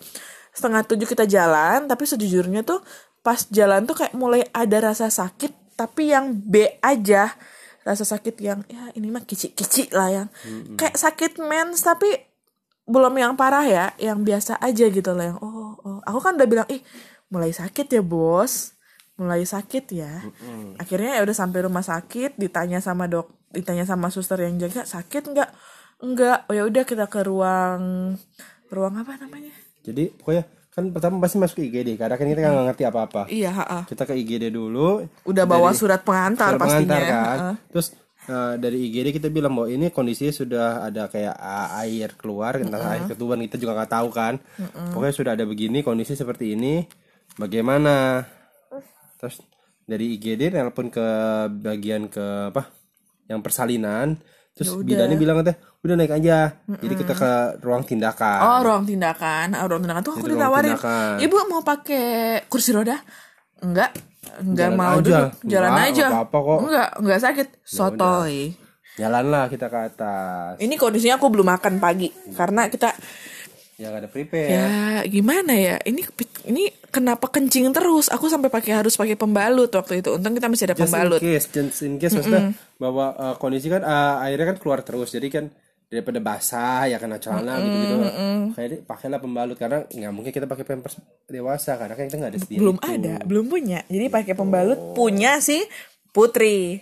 setengah 0.55 0.87
tujuh 0.89 1.05
kita 1.05 1.29
jalan, 1.29 1.85
tapi 1.91 2.09
sejujurnya 2.09 2.65
tuh 2.65 2.81
pas 3.21 3.43
jalan 3.51 3.85
tuh 3.85 3.99
kayak 3.99 4.15
mulai 4.15 4.47
ada 4.55 4.95
rasa 4.95 5.11
sakit, 5.11 5.77
tapi 5.77 6.15
yang 6.15 6.33
B 6.33 6.79
aja. 6.81 7.35
Rasa 7.87 8.03
sakit 8.03 8.35
yang 8.43 8.67
ya 8.67 8.91
ini 8.99 9.15
mah 9.15 9.23
kicik-kicik 9.23 9.95
lah 9.95 10.11
yang. 10.11 10.29
Kayak 10.75 10.97
sakit 10.99 11.39
mens 11.43 11.87
tapi 11.87 12.11
belum 12.87 13.15
yang 13.19 13.35
parah 13.35 13.67
ya 13.67 13.87
yang 13.99 14.23
biasa 14.23 14.63
aja 14.63 14.87
gitu 14.87 15.11
lah 15.11 15.35
yang 15.35 15.39
oh, 15.43 15.75
oh. 15.83 15.99
aku 16.07 16.23
kan 16.23 16.39
udah 16.39 16.47
bilang 16.47 16.69
ih 16.71 16.79
mulai 17.31 17.51
sakit 17.55 17.87
ya 17.87 18.03
bos. 18.03 18.75
Mulai 19.17 19.47
sakit 19.49 19.85
ya. 19.97 20.13
Akhirnya 20.83 21.19
ya 21.19 21.23
udah 21.23 21.37
sampai 21.37 21.63
rumah 21.63 21.87
sakit 21.87 22.37
ditanya 22.37 22.83
sama 22.83 23.07
dok 23.07 23.31
ditanya 23.55 23.89
sama 23.89 24.13
suster 24.13 24.43
yang 24.43 24.61
jaga 24.61 24.85
sakit 24.85 25.33
nggak 25.33 25.51
nggak 25.97 26.53
oh 26.53 26.55
ya 26.55 26.63
udah 26.69 26.85
kita 26.85 27.09
ke 27.09 27.25
ruang 27.25 28.15
ruang 28.69 28.95
apa 29.01 29.17
namanya? 29.17 29.55
Jadi 29.87 30.13
pokoknya 30.13 30.45
kan 30.77 30.93
pertama 30.93 31.25
pasti 31.25 31.41
masuk 31.41 31.57
ke 31.57 31.73
IGD 31.73 31.97
karena 31.97 32.21
kan 32.21 32.27
kita 32.29 32.41
nggak 32.45 32.67
ngerti 32.69 32.85
apa-apa. 32.85 33.23
Iya 33.33 33.49
ha-ha. 33.49 33.81
kita 33.89 34.05
ke 34.05 34.13
IGD 34.13 34.53
dulu. 34.53 35.09
Udah 35.25 35.49
bawa 35.49 35.73
surat 35.73 36.05
pengantar 36.05 36.53
surat 36.53 36.61
pastinya. 36.61 36.85
pengantar 36.85 37.03
kan. 37.09 37.39
Ha-ha. 37.41 37.53
terus 37.73 37.87
eh, 38.29 38.55
dari 38.61 38.79
IGD 38.85 39.17
kita 39.17 39.33
bilang 39.33 39.57
bahwa 39.57 39.73
ini 39.73 39.89
kondisinya 39.89 40.37
sudah 40.37 40.85
ada 40.85 41.09
kayak 41.09 41.33
ah, 41.33 41.81
air 41.81 42.13
keluar 42.21 42.61
entah 42.61 42.93
air 42.93 43.09
ketuban 43.09 43.41
kita 43.49 43.57
juga 43.57 43.73
nggak 43.73 43.93
tahu 43.97 44.09
kan. 44.13 44.35
Pokoknya 44.93 45.15
sudah 45.17 45.33
ada 45.33 45.49
begini 45.49 45.81
kondisi 45.81 46.13
seperti 46.13 46.53
ini. 46.53 46.85
Bagaimana? 47.41 48.21
Terus 49.17 49.41
dari 49.89 50.13
IGD 50.21 50.53
nelpon 50.53 50.93
ke 50.93 51.07
bagian 51.57 52.13
ke 52.13 52.53
apa? 52.53 52.69
Yang 53.33 53.41
persalinan. 53.49 54.21
Terus 54.53 54.77
bidannya 54.85 55.17
bilang 55.21 55.41
katanya 55.41 55.57
udah 55.87 55.97
naik 55.97 56.13
aja 56.13 56.39
jadi 56.67 56.95
kita 56.95 57.13
ke 57.13 57.33
ruang 57.61 57.83
tindakan 57.83 58.39
Oh 58.39 58.59
ruang 58.61 58.83
tindakan, 58.83 59.47
ah, 59.53 59.65
ruang 59.65 59.81
tindakan 59.81 60.03
tuh 60.03 60.13
aku 60.13 60.27
Jadi 60.27 60.35
ditawarin. 60.35 60.75
Ibu 61.19 61.35
mau 61.47 61.63
pakai 61.63 62.07
kursi 62.47 62.71
roda? 62.71 62.99
Enggak, 63.59 63.95
enggak 64.39 64.69
Jalan 64.69 64.77
mau 64.77 64.95
aja. 64.95 65.03
duduk, 65.03 65.29
jalan 65.43 65.71
Enggak, 65.71 65.87
aja. 65.89 66.05
enggak 66.05 66.25
apa-apa 66.27 66.39
kok. 66.39 66.53
Ya 66.53 66.61
Enggak, 66.61 66.89
enggak 66.99 67.21
sakit. 67.23 67.47
Sotoy. 67.63 68.37
jalanlah 68.97 69.45
kita 69.47 69.69
ke 69.69 69.79
atas 69.83 70.57
Ini 70.57 70.75
kondisinya 70.75 71.17
aku 71.17 71.29
belum 71.29 71.45
makan 71.47 71.77
pagi 71.77 72.09
karena 72.33 72.65
kita 72.67 72.97
yang 73.77 73.93
ada 73.93 74.09
prepare 74.09 74.49
ya 74.49 74.67
gimana 75.05 75.53
ya? 75.53 75.77
Ini 75.79 76.01
ini 76.49 76.65
kenapa 76.89 77.29
kencing 77.29 77.77
terus? 77.77 78.09
Aku 78.09 78.25
sampai 78.27 78.49
pakai 78.49 78.73
harus 78.73 78.97
pakai 78.97 79.13
pembalut 79.13 79.69
waktu 79.69 80.01
itu. 80.01 80.17
Untung 80.17 80.33
kita 80.33 80.49
masih 80.49 80.73
ada 80.73 80.77
just 80.77 80.89
pembalut. 80.89 81.21
in 81.21 81.29
case 81.29 81.47
just 81.53 81.85
in 81.85 82.01
case 82.01 82.17
maksudnya 82.17 82.57
bahwa 82.77 83.13
uh, 83.13 83.35
kondisi 83.37 83.69
kan 83.69 83.85
uh, 83.85 84.25
airnya 84.25 84.49
kan 84.49 84.57
keluar 84.57 84.81
terus 84.81 85.13
jadi 85.13 85.29
kan 85.29 85.45
daripada 85.87 86.19
basah 86.19 86.91
ya 86.91 86.99
kena 86.99 87.23
celana 87.23 87.63
gitu 87.63 87.77
gitu 87.79 87.95
kayak 88.59 88.83
pakailah 88.91 89.23
pembalut 89.23 89.55
karena 89.55 89.87
nggak 89.87 90.13
mungkin 90.13 90.35
kita 90.35 90.51
pakai 90.51 90.67
pampers 90.67 90.99
dewasa 91.31 91.79
karena 91.79 91.95
kan 91.95 92.11
kita 92.11 92.17
nggak 92.19 92.33
ada 92.35 92.41
sendiri 92.43 92.59
Belum 92.59 92.79
ada, 92.83 93.15
belum 93.23 93.47
punya. 93.47 93.87
Jadi 93.87 94.07
pakai 94.11 94.35
pembalut 94.35 94.99
punya 94.99 95.39
si 95.39 95.63
Putri. 96.11 96.81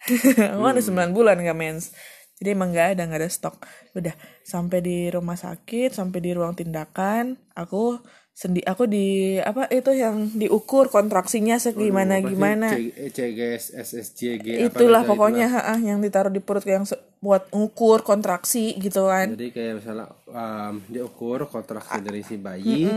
aku 0.56 0.64
ada 0.64 0.80
9 0.80 1.12
bulan 1.12 1.36
gak 1.44 1.58
mens. 1.58 1.92
Jadi 2.40 2.56
emang 2.56 2.72
gak 2.72 2.96
ada, 2.96 3.04
gak 3.04 3.20
ada 3.20 3.28
stok. 3.28 3.60
Udah, 3.92 4.16
sampai 4.40 4.80
di 4.80 5.12
rumah 5.12 5.36
sakit, 5.36 5.92
sampai 5.92 6.18
di 6.24 6.32
ruang 6.32 6.56
tindakan, 6.56 7.36
aku 7.52 8.00
sendi 8.32 8.64
aku 8.64 8.88
di 8.88 9.36
apa 9.36 9.68
itu 9.68 9.92
yang 9.92 10.32
diukur 10.32 10.88
kontraksinya 10.88 11.60
segimana 11.60 12.24
gimana. 12.24 12.72
C- 12.72 13.12
CGS 13.12 13.76
SSJG 13.76 14.46
apa 14.56 14.64
Itulah 14.72 15.04
namanya, 15.04 15.10
pokoknya 15.12 15.46
ha, 15.52 15.76
yang 15.76 16.00
ditaruh 16.00 16.32
di 16.32 16.40
perut 16.40 16.64
yang 16.64 16.88
buat 17.20 17.52
ngukur 17.52 18.00
kontraksi 18.00 18.74
gitu 18.76 19.06
kan. 19.06 19.36
jadi 19.36 19.46
kayak 19.52 19.72
misalnya 19.84 20.08
um, 20.26 20.80
diukur 20.88 21.44
kontraksi 21.46 22.00
dari 22.00 22.24
si 22.24 22.40
bayi 22.40 22.88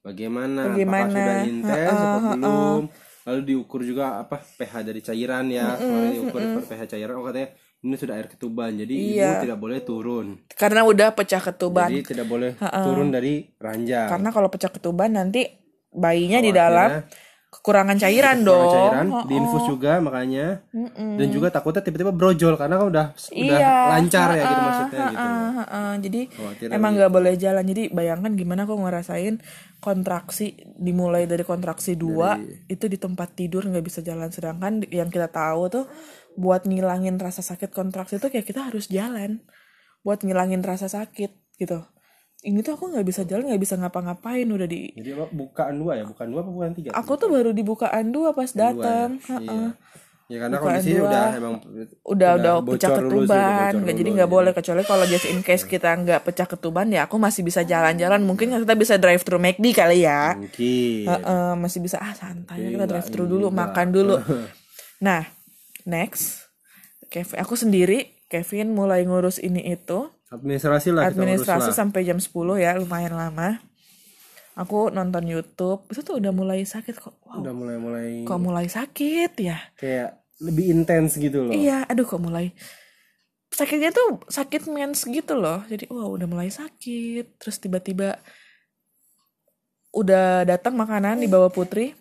bagaimana, 0.00 0.70
Bagaimana, 0.70 1.02
apakah 1.02 1.10
sudah 1.10 1.38
intens 1.44 1.90
atau 1.90 2.20
belum? 2.38 2.82
lalu 3.26 3.40
diukur 3.42 3.80
juga 3.82 4.22
apa 4.22 4.38
pH 4.38 4.86
dari 4.86 5.02
cairan 5.02 5.50
ya. 5.50 5.74
Kemarin 5.74 6.10
diukur 6.14 6.40
pH 6.62 6.94
cairan 6.94 7.18
oh 7.18 7.26
katanya 7.26 7.50
ini 7.82 7.94
sudah 7.98 8.14
air 8.14 8.30
ketuban 8.30 8.70
jadi 8.72 8.94
Iya. 8.94 9.26
ibu 9.26 9.34
tidak 9.50 9.58
boleh 9.58 9.78
turun. 9.82 10.26
Karena 10.54 10.86
udah 10.86 11.10
pecah 11.10 11.42
ketuban. 11.42 11.90
jadi 11.90 12.06
tidak 12.06 12.26
boleh 12.30 12.54
turun 12.54 13.10
dari 13.10 13.50
ranjang. 13.58 14.06
Karena 14.06 14.30
kalau 14.30 14.46
pecah 14.46 14.70
ketuban 14.70 15.10
nanti 15.10 15.42
bayinya 15.90 16.38
di 16.38 16.54
dalam 16.54 17.02
kekurangan 17.56 17.96
cairan 17.96 18.44
Kurang 18.44 18.48
dong. 18.48 18.72
cairan 18.72 19.06
diinfus 19.26 19.64
juga 19.66 19.92
makanya. 19.98 20.62
Dan 20.94 21.28
juga 21.32 21.48
takutnya 21.48 21.82
tiba-tiba 21.82 22.12
brojol 22.12 22.54
karena 22.54 22.76
kan 22.78 22.86
udah 22.86 23.06
udah 23.16 23.58
Iya, 23.58 23.76
lancar 23.96 24.28
ya 24.36 24.44
gitu 24.44 24.62
maksudnya 24.62 25.04
gitu. 25.10 25.18
Ah, 25.18 25.32
ah, 25.32 25.62
ah. 25.66 25.92
jadi 25.96 26.20
Khawatir 26.30 26.66
emang 26.70 26.92
nggak 26.94 27.12
boleh 27.12 27.34
jalan. 27.34 27.64
Jadi 27.64 27.82
bayangkan 27.90 28.32
gimana 28.36 28.68
aku 28.68 28.74
ngerasain 28.76 29.34
kontraksi 29.80 30.46
dimulai 30.76 31.24
dari 31.24 31.42
kontraksi 31.42 31.96
dua 31.96 32.36
itu 32.66 32.84
di 32.86 32.98
tempat 33.00 33.32
tidur 33.34 33.64
nggak 33.64 33.84
bisa 33.84 34.00
jalan. 34.04 34.28
Sedangkan 34.28 34.84
yang 34.92 35.08
kita 35.08 35.32
tahu 35.32 35.72
tuh 35.72 35.84
buat 36.36 36.68
ngilangin 36.68 37.16
rasa 37.16 37.40
sakit 37.40 37.72
kontraksi 37.72 38.20
itu 38.20 38.28
kayak 38.28 38.46
kita 38.46 38.68
harus 38.68 38.86
jalan. 38.92 39.40
Buat 40.04 40.22
ngilangin 40.22 40.62
rasa 40.62 40.86
sakit 40.86 41.58
gitu 41.58 41.80
ini 42.46 42.62
tuh 42.62 42.78
aku 42.78 42.94
nggak 42.94 43.06
bisa 43.06 43.26
jalan 43.26 43.50
nggak 43.50 43.62
bisa 43.62 43.74
ngapa-ngapain 43.74 44.46
udah 44.46 44.70
di 44.70 44.94
jadi 44.94 45.18
apa 45.18 45.26
bukaan 45.34 45.74
dua 45.82 45.92
ya? 45.98 46.04
Bukan 46.06 46.26
dua 46.30 46.40
apa 46.46 46.50
bukan 46.54 46.70
tiga? 46.78 46.90
Aku 46.94 47.18
tuh 47.18 47.28
baru 47.28 47.50
dibukaan 47.50 48.14
dua 48.14 48.30
pas 48.30 48.50
datang. 48.54 49.18
Iya. 49.26 49.74
Ya 50.26 50.42
karena 50.42 50.58
kondisinya 50.58 50.98
dua. 50.98 51.06
udah 51.06 51.26
emang 51.38 51.54
udah 52.02 52.30
udah 52.34 52.52
pecah 52.66 52.90
sih, 52.90 52.98
udah 52.98 53.02
ketuban. 53.06 53.70
bocor 53.70 53.82
nggak 53.86 53.94
jadi 53.94 54.10
nggak 54.10 54.30
iya. 54.30 54.36
boleh 54.38 54.52
kecuali 54.54 54.82
kalau 54.82 55.04
just 55.06 55.26
in 55.30 55.38
case 55.46 55.62
kita 55.62 55.90
nggak 55.94 56.20
pecah 56.26 56.46
ketuban 56.50 56.90
ya 56.90 57.06
aku 57.06 57.14
masih 57.18 57.42
bisa 57.46 57.62
jalan-jalan. 57.62 58.22
Mungkin 58.26 58.50
kita 58.50 58.74
bisa 58.74 58.94
drive 58.98 59.22
thru 59.22 59.38
McD 59.38 59.66
kali 59.74 60.02
ya. 60.02 60.34
Mungkin. 60.34 61.06
Heeh, 61.06 61.50
masih 61.58 61.78
bisa. 61.82 62.02
Ah 62.02 62.14
santai 62.14 62.74
kita 62.74 62.86
drive 62.90 63.10
thru 63.10 63.26
dulu 63.26 63.50
makan 63.50 63.90
dulu. 63.90 64.14
Nah 64.96 65.28
next. 65.84 66.48
Kevin 67.12 67.36
aku 67.38 67.54
sendiri 67.54 68.16
Kevin 68.26 68.74
mulai 68.74 69.06
ngurus 69.06 69.38
ini 69.38 69.62
itu 69.62 70.10
administrasi 70.30 70.90
lah 70.90 71.08
kita 71.08 71.22
administrasi 71.22 71.70
lah. 71.70 71.76
sampai 71.76 72.00
jam 72.02 72.18
10 72.18 72.32
ya 72.58 72.74
lumayan 72.78 73.14
lama. 73.14 73.62
Aku 74.56 74.88
nonton 74.88 75.28
YouTube. 75.28 75.84
Itu 75.92 76.00
tuh 76.00 76.16
udah 76.16 76.32
mulai 76.32 76.64
sakit 76.64 76.96
kok. 76.96 77.20
Wow. 77.28 77.44
Udah 77.44 77.52
mulai 77.52 77.76
mulai 77.76 78.08
kok 78.24 78.40
mulai 78.40 78.66
sakit 78.66 79.32
ya? 79.36 79.58
Kayak 79.76 80.24
lebih 80.40 80.72
intens 80.72 81.16
gitu 81.20 81.48
loh. 81.48 81.52
Iya, 81.52 81.84
aduh 81.84 82.08
kok 82.08 82.20
mulai 82.20 82.56
sakitnya 83.52 83.92
tuh 83.92 84.24
sakit 84.28 84.68
mens 84.72 85.04
gitu 85.04 85.36
loh. 85.36 85.60
Jadi 85.68 85.86
wah 85.92 86.08
udah 86.08 86.24
mulai 86.24 86.48
sakit. 86.48 87.36
Terus 87.36 87.56
tiba-tiba 87.60 88.16
udah 89.96 90.44
datang 90.44 90.76
makanan 90.76 91.20
di 91.20 91.28
bawah 91.28 91.52
Putri. 91.52 91.92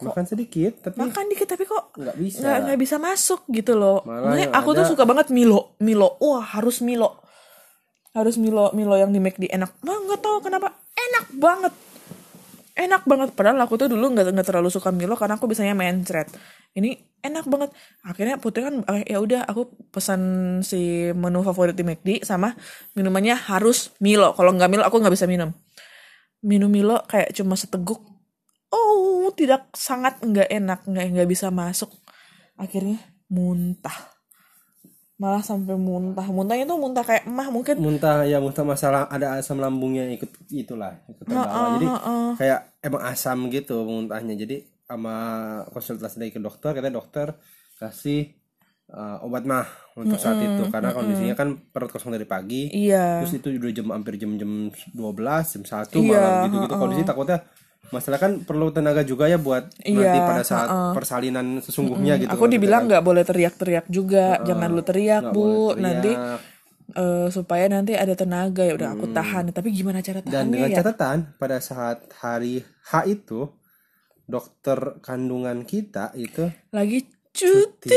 Makan 0.00 0.24
sedikit 0.24 0.72
tapi 0.78 0.96
makan 0.98 1.24
dikit 1.26 1.48
tapi 1.50 1.64
kok 1.64 1.90
nggak 1.94 2.16
bisa. 2.16 2.38
nggak 2.40 2.58
nggak 2.64 2.78
bisa 2.78 2.96
masuk 2.96 3.40
gitu 3.50 3.74
loh. 3.74 4.06
Malah 4.06 4.30
Makanya 4.30 4.42
yang 4.46 4.52
aku 4.54 4.68
tuh 4.72 4.82
ada- 4.84 4.90
suka 4.90 5.02
banget 5.02 5.26
Milo 5.30 5.74
Milo. 5.78 6.14
Wah 6.18 6.44
harus 6.44 6.78
Milo. 6.80 7.18
Harus 8.14 8.38
Milo 8.38 8.70
Milo 8.72 8.94
yang 8.94 9.10
di 9.10 9.18
McD. 9.18 9.50
Enak. 9.50 9.78
Wah, 9.82 9.98
nggak 9.98 10.20
tahu 10.20 10.38
kenapa. 10.40 10.74
Enak 10.94 11.26
banget. 11.34 11.74
Enak 12.74 13.02
banget. 13.04 13.28
Padahal 13.34 13.58
aku 13.58 13.74
tuh 13.74 13.90
dulu 13.90 14.14
nggak 14.14 14.30
nggak 14.30 14.46
terlalu 14.46 14.70
suka 14.70 14.94
Milo 14.94 15.18
karena 15.18 15.34
aku 15.34 15.50
bisanya 15.50 15.74
mencret. 15.74 16.30
Ini 16.72 16.94
enak 17.18 17.50
banget. 17.50 17.70
Akhirnya 18.06 18.38
putri 18.38 18.62
kan 18.62 18.86
eh, 18.86 19.02
ya 19.06 19.18
udah 19.18 19.42
aku 19.44 19.66
pesan 19.90 20.20
si 20.62 21.10
menu 21.10 21.42
favorit 21.42 21.74
di 21.74 21.82
McD 21.82 22.22
sama 22.22 22.54
minumannya 22.94 23.34
harus 23.34 23.90
Milo. 23.98 24.30
Kalau 24.34 24.54
nggak 24.54 24.70
Milo 24.70 24.86
aku 24.86 25.02
nggak 25.02 25.14
bisa 25.14 25.26
minum. 25.26 25.50
Minum 26.38 26.70
Milo 26.70 27.02
kayak 27.10 27.34
cuma 27.34 27.58
seteguk 27.58 27.98
tidak 29.38 29.70
sangat 29.78 30.18
nggak 30.18 30.50
enak 30.50 30.80
nggak 30.82 31.06
nggak 31.14 31.28
bisa 31.30 31.54
masuk. 31.54 31.94
Akhirnya 32.58 32.98
muntah. 33.30 33.94
Malah 35.18 35.42
sampai 35.42 35.78
muntah. 35.78 36.26
Muntahnya 36.30 36.66
tuh 36.66 36.78
muntah 36.78 37.06
kayak 37.06 37.30
emah 37.30 37.48
mungkin. 37.54 37.78
Muntah 37.78 38.26
ya 38.26 38.42
muntah 38.42 38.66
masalah 38.66 39.06
ada 39.06 39.38
asam 39.38 39.62
lambungnya 39.62 40.06
ikut 40.10 40.50
itulah 40.50 40.98
ikut 41.06 41.22
terbawa. 41.22 41.78
Jadi 41.78 41.86
kayak 42.38 42.60
emang 42.82 43.02
asam 43.06 43.38
gitu 43.50 43.86
muntahnya. 43.86 44.34
Jadi 44.34 44.66
sama 44.82 45.14
konsultasi 45.70 46.18
dari 46.18 46.34
ke 46.34 46.42
dokter 46.42 46.74
katanya 46.74 46.98
dokter 46.98 47.36
kasih 47.78 48.34
uh, 48.90 49.22
obat 49.26 49.42
mah 49.46 49.66
untuk 49.98 50.18
saat 50.22 50.38
itu. 50.38 50.70
Karena 50.70 50.94
kondisinya 50.94 51.34
kan 51.34 51.66
perut 51.70 51.90
kosong 51.90 52.14
dari 52.14 52.26
pagi. 52.26 52.70
Iya. 52.70 53.22
Terus 53.22 53.42
itu 53.42 53.48
udah 53.58 53.72
jam 53.74 53.86
hampir 53.90 54.14
jam-jam 54.18 54.70
12 54.70 54.94
jam 54.94 55.62
1 55.66 55.98
Iya, 55.98 56.18
malam 56.18 56.46
gitu-gitu. 56.46 56.74
kondisi 56.78 57.02
takutnya 57.02 57.38
masalah 57.88 58.20
kan 58.20 58.44
perlu 58.44 58.68
tenaga 58.68 59.00
juga 59.00 59.28
ya 59.28 59.40
buat 59.40 59.72
nanti 59.80 60.18
pada 60.20 60.42
saat 60.44 60.68
persalinan 60.92 61.64
sesungguhnya 61.64 62.20
gitu 62.20 62.28
aku 62.28 62.44
dibilang 62.48 62.84
nggak 62.84 63.04
boleh 63.04 63.24
teriak-teriak 63.24 63.86
juga. 63.88 64.40
Jangan 64.44 64.68
lu 64.72 64.82
teriak 64.84 65.32
bu. 65.32 65.72
boleh 65.72 65.80
nanti 65.80 66.12
teriak. 66.12 66.40
eh, 66.96 67.28
supaya 67.32 67.64
nanti 67.72 67.96
ada 67.96 68.12
tenaga. 68.12 68.62
Ya 68.64 68.74
udah 68.76 68.88
aku 68.92 69.06
tahan. 69.10 69.50
Tapi 69.52 69.68
gimana 69.72 70.04
cara 70.04 70.20
dan 70.20 70.28
tahannya 70.28 70.52
dengan 70.52 70.70
ya? 70.72 70.76
catatan 70.84 71.18
pada 71.40 71.58
saat 71.64 72.04
hari 72.20 72.60
H 72.92 73.08
itu 73.08 73.48
dokter 74.28 75.00
kandungan 75.00 75.64
kita 75.64 76.12
itu 76.12 76.52
lagi 76.68 77.08
cuti. 77.32 77.88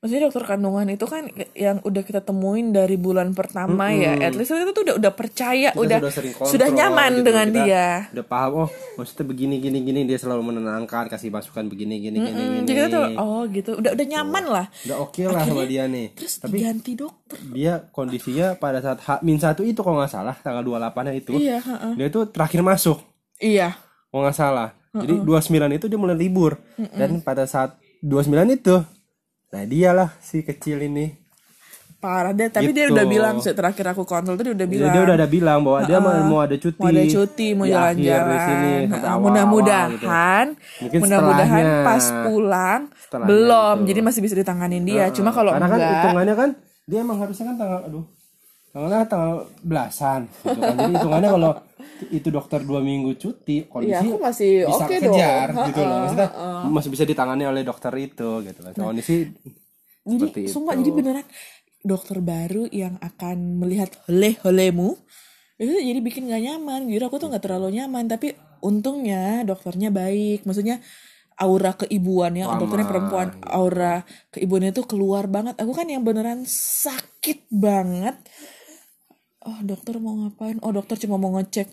Maksudnya 0.00 0.22
dokter 0.26 0.44
kandungan 0.46 0.88
itu 0.88 1.04
kan 1.04 1.28
yang 1.52 1.76
udah 1.80 2.00
kita 2.00 2.20
temuin 2.20 2.72
dari 2.72 2.96
bulan 2.96 3.30
pertama 3.30 3.92
ya. 3.92 4.16
At 4.18 4.32
least 4.32 4.48
kita 4.48 4.72
tuh 4.72 4.80
udah 4.82 4.96
udah 4.96 5.12
percaya, 5.12 5.68
kita 5.68 5.76
udah 5.76 5.98
sudah 6.00 6.08
sering 6.10 6.32
kontrol 6.32 6.50
sudah 6.50 6.68
nyaman 6.70 7.10
gitu. 7.12 7.22
dengan 7.22 7.46
Kita 7.46 7.60
dia. 7.60 7.86
udah 8.10 8.24
paham 8.24 8.52
oh 8.56 8.68
maksudnya 8.96 9.24
begini 9.26 9.54
gini 9.58 9.78
gini 9.82 10.00
dia 10.02 10.16
selalu 10.16 10.40
menenangkan 10.46 11.04
kasih 11.06 11.28
masukan 11.28 11.64
begini 11.66 12.00
gini 12.00 12.16
gini 12.18 12.32
Hmm, 12.32 12.48
gini 12.54 12.64
jadi 12.64 12.78
kita 12.78 12.88
tuh 12.88 13.02
oh 13.14 13.42
gitu, 13.46 13.70
udah 13.76 13.90
udah 13.92 14.06
nyaman 14.08 14.44
lah. 14.46 14.66
udah 14.82 14.96
oke 14.98 15.20
lah 15.22 15.42
sama 15.42 15.62
dia 15.64 15.84
nih 15.84 16.06
Terus 16.14 16.34
diganti 16.42 16.92
dokter. 16.94 17.36
dia 17.52 17.72
kondisinya 17.86 18.56
pada 18.56 18.80
saat 18.80 18.98
H 18.98 19.20
min 19.20 19.36
satu 19.36 19.60
itu 19.62 19.78
kalau 19.78 20.00
nggak 20.00 20.08
salah 20.10 20.32
tanggal 20.34 20.64
28 20.64 20.96
nya 21.02 21.12
itu 21.14 21.32
Iya, 21.34 21.60
heeh. 21.60 21.92
dia 21.94 22.06
itu 22.08 22.20
terakhir 22.26 22.60
masuk 22.62 23.04
Iya. 23.36 23.76
kalau 24.08 24.24
nggak 24.24 24.32
salah 24.34 24.72
jadi 24.90 25.12
29 25.18 25.44
itu 25.70 25.86
dia 25.86 25.98
mulai 25.98 26.16
libur 26.16 26.56
dan 26.90 27.20
pada 27.20 27.44
saat 27.44 27.76
29 28.00 28.32
itu 28.50 28.80
nah 29.50 29.62
dialah 29.62 30.14
si 30.18 30.40
kecil 30.40 30.78
ini 30.80 31.18
Parah 32.00 32.32
deh, 32.32 32.48
tapi 32.48 32.72
dia 32.72 32.88
Gitu. 32.88 32.96
udah 32.96 33.04
bilang 33.04 33.44
sih 33.44 33.52
terakhir 33.52 33.92
aku 33.92 34.08
kontrol 34.08 34.32
tadi 34.32 34.56
udah 34.56 34.64
Dia, 34.64 34.72
bilang. 34.72 34.88
dia 34.88 35.02
udah 35.04 35.16
ada 35.20 35.28
bilang 35.28 35.60
bahwa 35.60 35.84
dia 35.84 36.00
mau, 36.00 36.16
mau 36.24 36.40
ada 36.40 36.56
cuti 36.56 36.80
mau 36.80 36.88
ada 36.88 37.04
cuti, 37.04 37.48
mau 37.52 37.66
jalan-jalan. 37.68 38.88
Nah, 38.88 39.16
Mudah-mudahan, 39.20 40.46
gitu. 40.80 40.96
Mudah-mudahan 40.96 41.64
pas 41.84 42.04
pulang 42.24 42.80
belum, 43.12 43.84
gitu. 43.84 43.88
jadi 43.92 44.00
masih 44.00 44.20
bisa 44.24 44.32
ditanganin 44.32 44.80
dia. 44.80 45.12
Cuma 45.12 45.28
kalau 45.28 45.52
karena 45.52 45.68
kan 45.68 45.76
enggak, 45.76 45.92
hitungannya 45.92 46.34
kan 46.40 46.50
dia 46.88 46.98
emang 47.04 47.20
harusnya 47.20 47.52
kan 47.52 47.56
tanggal 47.60 47.80
aduh 47.84 48.04
tanggalnya 48.70 49.06
tanggal 49.10 49.34
belasan 49.66 50.20
gitu 50.30 50.58
kan. 50.62 50.74
Jadi 50.78 50.92
hitungannya 50.94 51.30
kalau 51.30 51.52
itu 52.08 52.28
dokter 52.32 52.60
dua 52.62 52.80
minggu 52.80 53.18
cuti 53.18 53.66
kondisi 53.66 53.92
Iya, 53.92 54.00
aku 54.06 54.18
masih 54.22 54.52
bisa 54.64 54.84
oke 54.86 54.94
kejar 54.96 55.48
dong. 55.52 55.66
gitu 55.68 55.80
loh. 55.82 55.98
Maksudnya 56.06 56.28
masih 56.70 56.90
bisa 56.94 57.04
ditangani 57.04 57.44
oleh 57.44 57.62
dokter 57.66 57.92
itu 57.98 58.30
gitu 58.46 58.60
kan 58.62 58.72
kondisi 58.78 59.26
seperti 60.00 60.40
jadi 60.48 60.52
sumpah 60.54 60.74
itu. 60.74 60.80
jadi 60.80 60.90
beneran 60.96 61.26
dokter 61.80 62.16
baru 62.20 62.64
yang 62.72 62.96
akan 63.00 63.60
melihat 63.60 63.92
hole-holemu 64.08 64.96
itu 65.60 65.76
jadi 65.76 66.00
bikin 66.00 66.32
gak 66.32 66.40
nyaman. 66.40 66.88
Jadi 66.88 67.04
aku 67.04 67.20
tuh 67.20 67.28
nggak 67.28 67.44
terlalu 67.44 67.76
nyaman 67.76 68.08
tapi 68.08 68.32
untungnya 68.64 69.44
dokternya 69.44 69.92
baik. 69.92 70.48
Maksudnya 70.48 70.80
aura 71.36 71.72
keibuannya 71.76 72.44
dokternya 72.48 72.88
perempuan 72.88 73.28
aura 73.44 74.04
keibuannya 74.32 74.72
tuh 74.72 74.88
keluar 74.88 75.28
banget. 75.28 75.60
Aku 75.60 75.76
kan 75.76 75.84
yang 75.84 76.00
beneran 76.00 76.48
sakit 76.48 77.48
banget 77.52 78.16
oh 79.44 79.58
dokter 79.64 79.96
mau 79.96 80.14
ngapain? 80.16 80.60
Oh 80.60 80.72
dokter 80.72 80.96
cuma 81.00 81.16
mau 81.16 81.32
ngecek. 81.40 81.68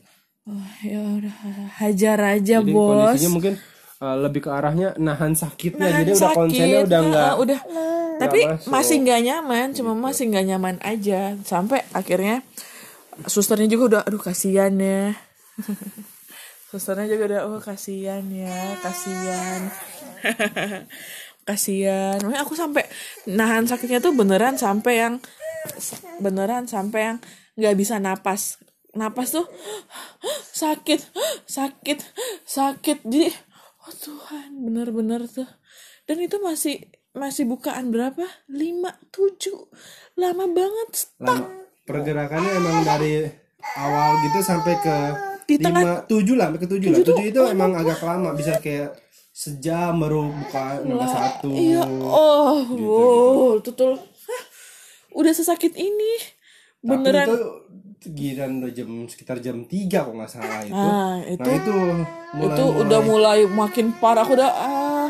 Oh, 0.47 0.67
ya 0.79 1.03
udah 1.03 1.35
hajar 1.83 2.39
aja 2.39 2.63
jadi 2.63 2.71
bos. 2.71 3.11
kondisinya 3.11 3.31
mungkin 3.35 3.53
uh, 3.99 4.15
lebih 4.15 4.47
ke 4.47 4.49
arahnya 4.49 4.95
nahan 4.95 5.35
sakitnya. 5.35 5.91
Nahan 5.91 5.99
jadi 6.07 6.11
udah 6.15 6.31
konsennya 6.31 6.79
udah 6.87 6.99
Nah, 6.99 7.07
enggak 7.11 7.33
udah. 7.43 7.59
Tapi 8.17 8.39
masuk. 8.47 8.69
masih 8.71 8.95
nggak 9.03 9.21
nyaman 9.27 9.67
cuma 9.75 9.91
masih 9.93 10.23
nggak 10.31 10.45
nyaman 10.47 10.75
aja. 10.87 11.35
Sampai 11.43 11.83
akhirnya 11.91 12.47
susternya 13.27 13.67
juga 13.67 13.83
udah 13.91 14.01
aduh 14.07 14.23
kasihan 14.23 14.71
ya. 14.79 15.11
Susternya 16.71 17.07
juga 17.11 17.23
udah 17.31 17.41
oh 17.51 17.59
kasihan 17.59 18.23
ya 18.31 18.75
kasihan. 18.79 19.61
Kasihan. 21.47 22.19
Makanya 22.19 22.43
aku 22.43 22.59
sampai 22.59 22.83
nahan 23.23 23.63
sakitnya 23.71 24.03
tuh 24.03 24.11
beneran 24.11 24.59
sampai 24.59 24.99
yang 24.99 25.15
beneran 26.19 26.67
sampai 26.67 26.99
yang 27.07 27.17
nggak 27.57 27.75
bisa 27.75 27.97
napas. 27.97 28.61
Napas 28.93 29.35
tuh 29.35 29.47
sakit 30.61 31.01
sakit 31.45 31.99
sakit. 32.45 32.97
Jadi 33.03 33.29
oh 33.83 33.93
Tuhan 33.93 34.63
bener-bener 34.63 35.25
tuh. 35.27 35.49
Dan 36.07 36.23
itu 36.23 36.39
masih 36.39 36.87
masih 37.11 37.49
bukaan 37.49 37.91
berapa? 37.91 38.23
Lima 38.47 38.95
tujuh. 39.11 39.67
Lama 40.15 40.45
banget 40.47 40.89
stuck. 40.93 41.43
Lama- 41.43 41.65
pergerakannya 41.87 42.51
emang 42.59 42.83
dari 42.83 43.23
awal 43.79 44.19
gitu 44.27 44.39
sampai 44.43 44.75
ke 44.83 44.97
Di 45.47 45.55
lima 45.55 46.03
tujuh 46.03 46.35
lah 46.35 46.51
sampai 46.51 46.61
ke 46.63 46.69
tujuh 46.69 46.89
lah. 46.91 46.99
Tujuh 46.99 47.25
itu 47.31 47.41
emang 47.47 47.71
agak 47.71 48.03
lama 48.03 48.35
bisa 48.35 48.59
kayak 48.59 49.07
sejam 49.37 50.01
baru 50.01 50.33
buka 50.33 50.81
nomor 50.81 51.05
satu 51.05 51.53
iya. 51.53 51.85
oh 51.85 52.57
wow 52.73 53.61
betul 53.61 54.01
Hah, 54.01 54.43
udah 55.13 55.29
sesakit 55.29 55.77
ini 55.77 56.17
beneran 56.87 57.27
Tapi 57.27 57.35
itu 57.35 57.49
giran 58.13 58.63
udah 58.63 58.71
jam 58.71 58.89
sekitar 59.09 59.37
jam 59.43 59.65
3 59.65 60.05
kalau 60.05 60.15
nggak 60.21 60.31
salah 60.31 60.61
itu. 60.63 60.71
Nah, 60.73 61.17
itu- 61.27 61.43
nah 61.43 61.53
itu 61.57 61.73
mulai 61.73 62.47
itu 62.47 62.63
udah 62.85 62.99
mulai 63.03 63.39
makin 63.49 63.85
parah. 63.97 64.23
Aku 64.23 64.37
udah 64.37 64.51
ah 64.53 65.09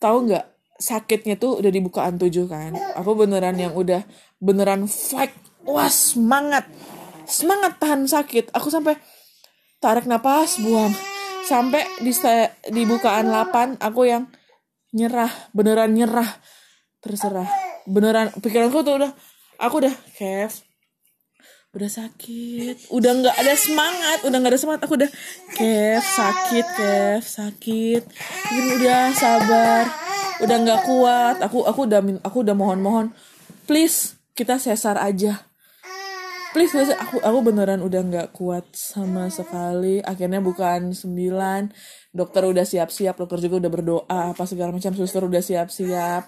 tahu 0.00 0.30
nggak? 0.30 0.44
Sakitnya 0.78 1.34
tuh 1.34 1.58
udah 1.58 1.70
di 1.74 1.82
bukaan 1.82 2.16
tujuh 2.16 2.46
kan? 2.46 2.72
Aku 2.94 3.18
beneran 3.18 3.58
yang 3.58 3.74
udah 3.74 4.06
beneran 4.38 4.86
fight. 4.86 5.34
Wah 5.66 5.90
semangat. 5.90 6.70
Semangat 7.26 7.82
tahan 7.82 8.06
sakit. 8.06 8.54
Aku 8.54 8.70
sampai 8.70 8.94
tarik 9.82 10.06
napas 10.06 10.62
buang. 10.62 10.94
Sampai 11.44 11.82
di 11.98 12.14
di 12.70 12.82
bukaan 12.86 13.26
8 13.28 13.82
aku 13.82 14.06
yang 14.06 14.30
nyerah. 14.94 15.28
Beneran 15.50 15.90
nyerah. 15.92 16.30
Terserah. 17.02 17.50
Beneran 17.90 18.30
pikiranku 18.38 18.86
tuh 18.86 19.02
udah 19.02 19.10
aku 19.58 19.82
udah 19.82 19.94
Kev 20.14 20.67
udah 21.78 21.90
sakit. 21.90 22.90
Udah 22.90 23.10
nggak 23.14 23.36
ada 23.38 23.54
semangat. 23.54 24.18
Udah 24.26 24.36
nggak 24.42 24.52
ada 24.52 24.60
semangat. 24.60 24.82
Aku 24.84 24.98
udah 24.98 25.10
Kev 25.54 26.02
sakit 26.02 26.66
Kev 26.74 27.22
sakit. 27.22 28.02
Mungkin 28.50 28.66
udah 28.82 29.02
sabar. 29.14 29.84
Udah 30.42 30.56
nggak 30.58 30.80
kuat. 30.84 31.36
Aku 31.46 31.62
aku 31.62 31.80
udah 31.86 32.00
aku 32.26 32.36
udah 32.42 32.54
mohon 32.58 32.82
mohon 32.82 33.06
please 33.64 34.18
kita 34.34 34.58
sesar 34.58 34.98
aja. 34.98 35.46
Please 36.56 36.72
aku 36.74 37.20
aku 37.20 37.38
beneran 37.44 37.84
udah 37.84 38.00
nggak 38.02 38.28
kuat 38.34 38.66
sama 38.74 39.28
sekali. 39.28 40.02
Akhirnya 40.02 40.42
bukan 40.42 40.96
sembilan. 40.96 41.70
Dokter 42.10 42.42
udah 42.48 42.64
siap-siap 42.66 43.20
dokter 43.20 43.38
juga 43.44 43.62
udah 43.62 43.70
berdoa 43.70 44.20
apa 44.34 44.42
segala 44.48 44.74
macam. 44.74 44.96
Suster 44.96 45.22
udah 45.22 45.44
siap-siap. 45.44 46.24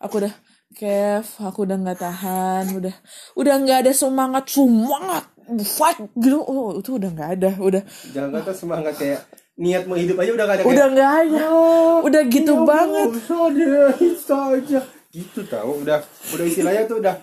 Aku 0.00 0.24
udah 0.24 0.49
Kev 0.70 1.26
aku 1.42 1.66
udah 1.66 1.76
nggak 1.82 1.98
tahan 1.98 2.64
udah 2.78 2.94
udah 3.34 3.54
nggak 3.58 3.78
ada 3.86 3.92
semangat 3.92 4.54
semangat 4.54 5.26
fight 5.66 5.98
gitu. 6.14 6.38
Oh 6.38 6.78
itu 6.78 6.94
udah 6.94 7.10
nggak 7.10 7.30
ada 7.38 7.50
udah. 7.58 7.82
Jangan 8.14 8.30
kata 8.38 8.52
semangat 8.54 8.94
kayak 8.94 9.26
niat 9.58 9.84
mau 9.84 9.98
hidup 9.98 10.16
aja 10.22 10.30
udah 10.30 10.46
gak 10.46 10.56
ada 10.56 10.64
udah 10.64 10.86
nggak 10.94 11.12
ada. 11.26 11.44
Udah 12.06 12.22
gitu 12.30 12.52
Ya 12.54 12.62
banget. 12.62 13.08
Aja 14.30 14.80
gitu 15.10 15.40
tau 15.50 15.82
udah 15.82 15.98
udah 16.38 16.44
istilahnya 16.46 16.86
tuh 16.86 17.02
udah. 17.02 17.18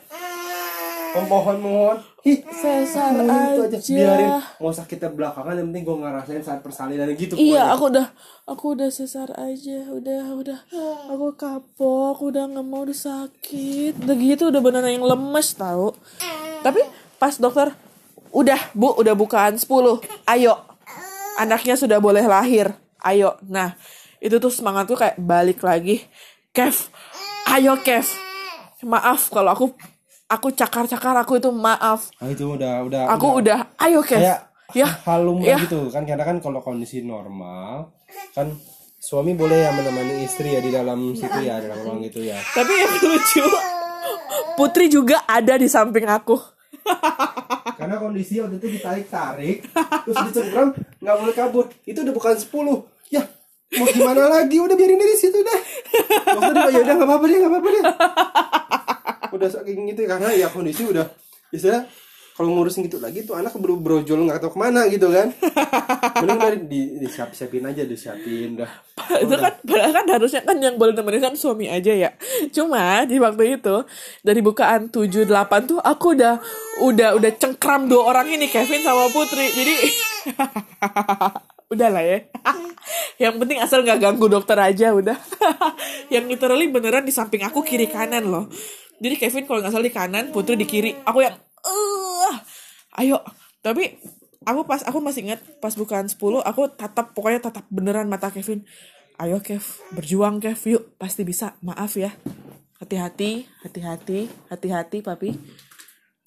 Memohon 1.15 1.57
mohon 1.63 1.97
Ih, 2.28 2.44
Sesar 2.52 3.16
itu 3.16 3.62
aja. 3.63 3.80
biarin. 3.80 4.30
Mau 4.60 4.76
sakitnya 4.76 5.08
belakangan 5.08 5.56
yang 5.56 5.72
penting 5.72 5.84
gue 5.88 5.98
ngerasain 6.04 6.44
saat 6.44 6.60
persalinan 6.60 7.08
gitu 7.16 7.40
Iya, 7.40 7.72
aku 7.72 7.88
udah 7.88 8.08
aku 8.44 8.76
udah 8.76 8.92
sesar 8.92 9.32
aja, 9.40 9.88
udah 9.88 10.36
udah. 10.36 10.60
Aku 11.08 11.32
kapok, 11.40 12.20
udah 12.20 12.52
nggak 12.52 12.68
mau 12.68 12.84
udah 12.84 13.00
sakit, 13.00 14.04
udah 14.04 14.16
gitu 14.20 14.52
udah 14.52 14.60
beneran 14.60 15.00
yang 15.00 15.08
lemes 15.08 15.56
tahu. 15.56 15.96
Tapi 16.60 16.84
pas 17.16 17.32
dokter 17.40 17.72
udah 18.36 18.60
bu 18.76 18.92
udah 19.00 19.16
bukaan 19.16 19.56
10 19.56 20.04
ayo. 20.28 20.54
Anaknya 21.40 21.80
sudah 21.80 22.04
boleh 22.04 22.28
lahir. 22.28 22.76
Ayo. 23.00 23.40
Nah 23.48 23.80
itu 24.20 24.36
tuh 24.36 24.52
semangatku 24.52 25.00
kayak 25.00 25.16
balik 25.16 25.63
lagi. 25.63 26.04
Kev 26.52 26.92
ayo 27.56 27.80
Kev. 27.80 28.04
Maaf 28.84 29.32
kalau 29.32 29.56
aku 29.56 29.66
aku 30.28 30.52
cakar-cakar 30.52 31.16
aku 31.24 31.40
itu 31.40 31.50
maaf. 31.50 32.12
Ah, 32.20 32.28
itu 32.28 32.56
udah 32.60 32.84
udah 32.84 33.02
aku 33.16 33.28
udah. 33.40 33.60
ayo 33.80 34.04
Kev. 34.04 34.20
Kayak 34.20 34.40
ya 34.76 34.88
hal 35.08 35.24
lumrah 35.24 35.56
ya. 35.56 35.58
gitu 35.63 35.88
kan 35.88 36.04
karena 36.04 36.28
kan 36.28 36.44
kalau 36.44 36.60
kondisi 36.60 37.00
normal 37.00 37.96
kan 38.36 38.52
suami 39.00 39.32
boleh 39.32 39.63
ya 39.63 39.72
menemani 39.72 40.28
istri 40.28 40.52
ya 40.52 40.60
di 40.60 40.68
dalam 40.76 41.16
situ 41.16 41.40
ya 41.40 41.63
dalam 41.63 41.80
ruang 41.88 42.04
gitu 42.04 42.20
ya. 42.20 42.36
Tapi 42.52 42.74
yang 42.76 42.94
lucu, 43.00 43.46
Putri 44.60 44.92
juga 44.92 45.24
ada 45.24 45.56
di 45.56 45.72
samping 45.72 46.04
aku. 46.04 46.36
karena 47.80 48.00
kondisi 48.00 48.40
waktu 48.40 48.63
itu 48.63 48.80
ditarik 48.80 49.12
tarik 49.12 49.60
terus 50.08 50.18
dicengkram 50.32 50.76
nggak 51.00 51.16
boleh 51.16 51.36
kabur. 51.36 51.66
Itu 51.88 52.04
udah 52.04 52.13
bukan 52.16 52.36
10 52.36 53.16
ya 53.16 53.24
mau 53.80 53.88
gimana 53.88 54.28
lagi? 54.28 54.60
Udah 54.60 54.76
biarin 54.76 55.00
dari 55.00 55.16
situ 55.16 55.40
dah 55.40 55.60
waktu 56.36 56.52
itu 56.52 56.70
ya 56.76 56.80
udah 56.84 56.94
nggak 57.00 57.08
apa-apa 57.08 57.26
deh 57.28 57.38
nggak 57.40 57.52
apa-apa 57.56 57.70
deh 57.72 57.84
udah 59.38 59.50
saking 59.50 59.93
gitu 59.93 60.10
karena 60.10 60.34
ya 60.34 60.50
kondisi 60.50 60.84
udah 60.89 61.06
istilah 61.54 61.86
kalau 62.38 62.54
ngurusin 62.54 62.86
gitu 62.86 63.02
lagi 63.02 63.26
tuh 63.26 63.34
anak 63.34 63.54
keburu 63.54 63.82
brojol 63.82 64.26
nggak 64.30 64.41
tahu 64.41 64.58
ke 64.58 64.60
mana 64.62 64.86
gitu 64.89 65.10
kan 65.10 65.34
mending 66.21 66.38
udah 66.38 66.54
di, 66.69 66.82
disiap 67.02 67.34
siapin 67.34 67.65
aja 67.65 67.82
disiapin 67.82 68.62
dah 68.62 68.71
itu 69.15 69.36
kan 69.39 69.54
padahal 69.63 69.93
kan 69.95 70.06
harusnya 70.19 70.41
kan 70.43 70.58
yang 70.60 70.76
boleh 70.76 70.91
nemenin 70.91 71.32
kan 71.32 71.36
suami 71.39 71.71
aja 71.71 71.93
ya. 71.95 72.10
Cuma 72.52 73.08
di 73.08 73.17
waktu 73.21 73.60
itu 73.60 73.88
dari 74.19 74.43
bukaan 74.43 74.91
7 74.91 75.23
8 75.23 75.69
tuh 75.69 75.80
aku 75.80 76.17
udah 76.17 76.36
udah 76.84 77.10
udah 77.15 77.32
cengkram 77.39 77.88
dua 77.88 78.12
orang 78.12 78.28
ini 78.36 78.52
Kevin 78.52 78.84
sama 78.84 79.08
Putri. 79.13 79.47
Jadi 79.47 79.76
udah 81.73 81.89
lah 81.91 82.04
ya. 82.04 82.19
yang 83.23 83.39
penting 83.39 83.60
asal 83.63 83.80
nggak 83.84 84.00
ganggu 84.04 84.28
dokter 84.28 84.60
aja 84.60 84.91
udah. 84.91 85.15
yang 86.13 86.28
literally 86.28 86.67
beneran 86.67 87.08
di 87.08 87.13
samping 87.15 87.47
aku 87.47 87.63
kiri 87.63 87.88
kanan 87.88 88.28
loh. 88.28 88.52
Jadi 88.97 89.15
Kevin 89.15 89.45
kalau 89.45 89.60
nggak 89.62 89.73
salah 89.73 89.86
di 89.86 89.93
kanan, 89.93 90.25
Putri 90.33 90.57
di 90.57 90.65
kiri. 90.65 90.91
Aku 91.05 91.21
yang 91.21 91.38
eh 91.38 92.36
ayo. 93.03 93.21
Tapi 93.62 93.97
aku 94.47 94.63
pas 94.65 94.81
aku 94.81 94.97
masih 95.03 95.27
ingat 95.27 95.41
pas 95.60 95.75
bukaan 95.75 96.07
10 96.07 96.17
aku 96.17 96.62
tatap 96.73 97.12
pokoknya 97.12 97.51
tatap 97.51 97.65
beneran 97.69 98.10
mata 98.10 98.33
Kevin. 98.33 98.65
Ayo 99.17 99.41
Kev, 99.41 99.65
berjuang 99.97 100.38
Kev, 100.38 100.62
yuk 100.69 100.93
pasti 101.01 101.25
bisa. 101.25 101.57
Maaf 101.65 101.97
ya. 101.97 102.13
Hati-hati, 102.77 103.49
hati-hati, 103.65 104.29
hati-hati 104.53 105.01
papi. 105.01 105.33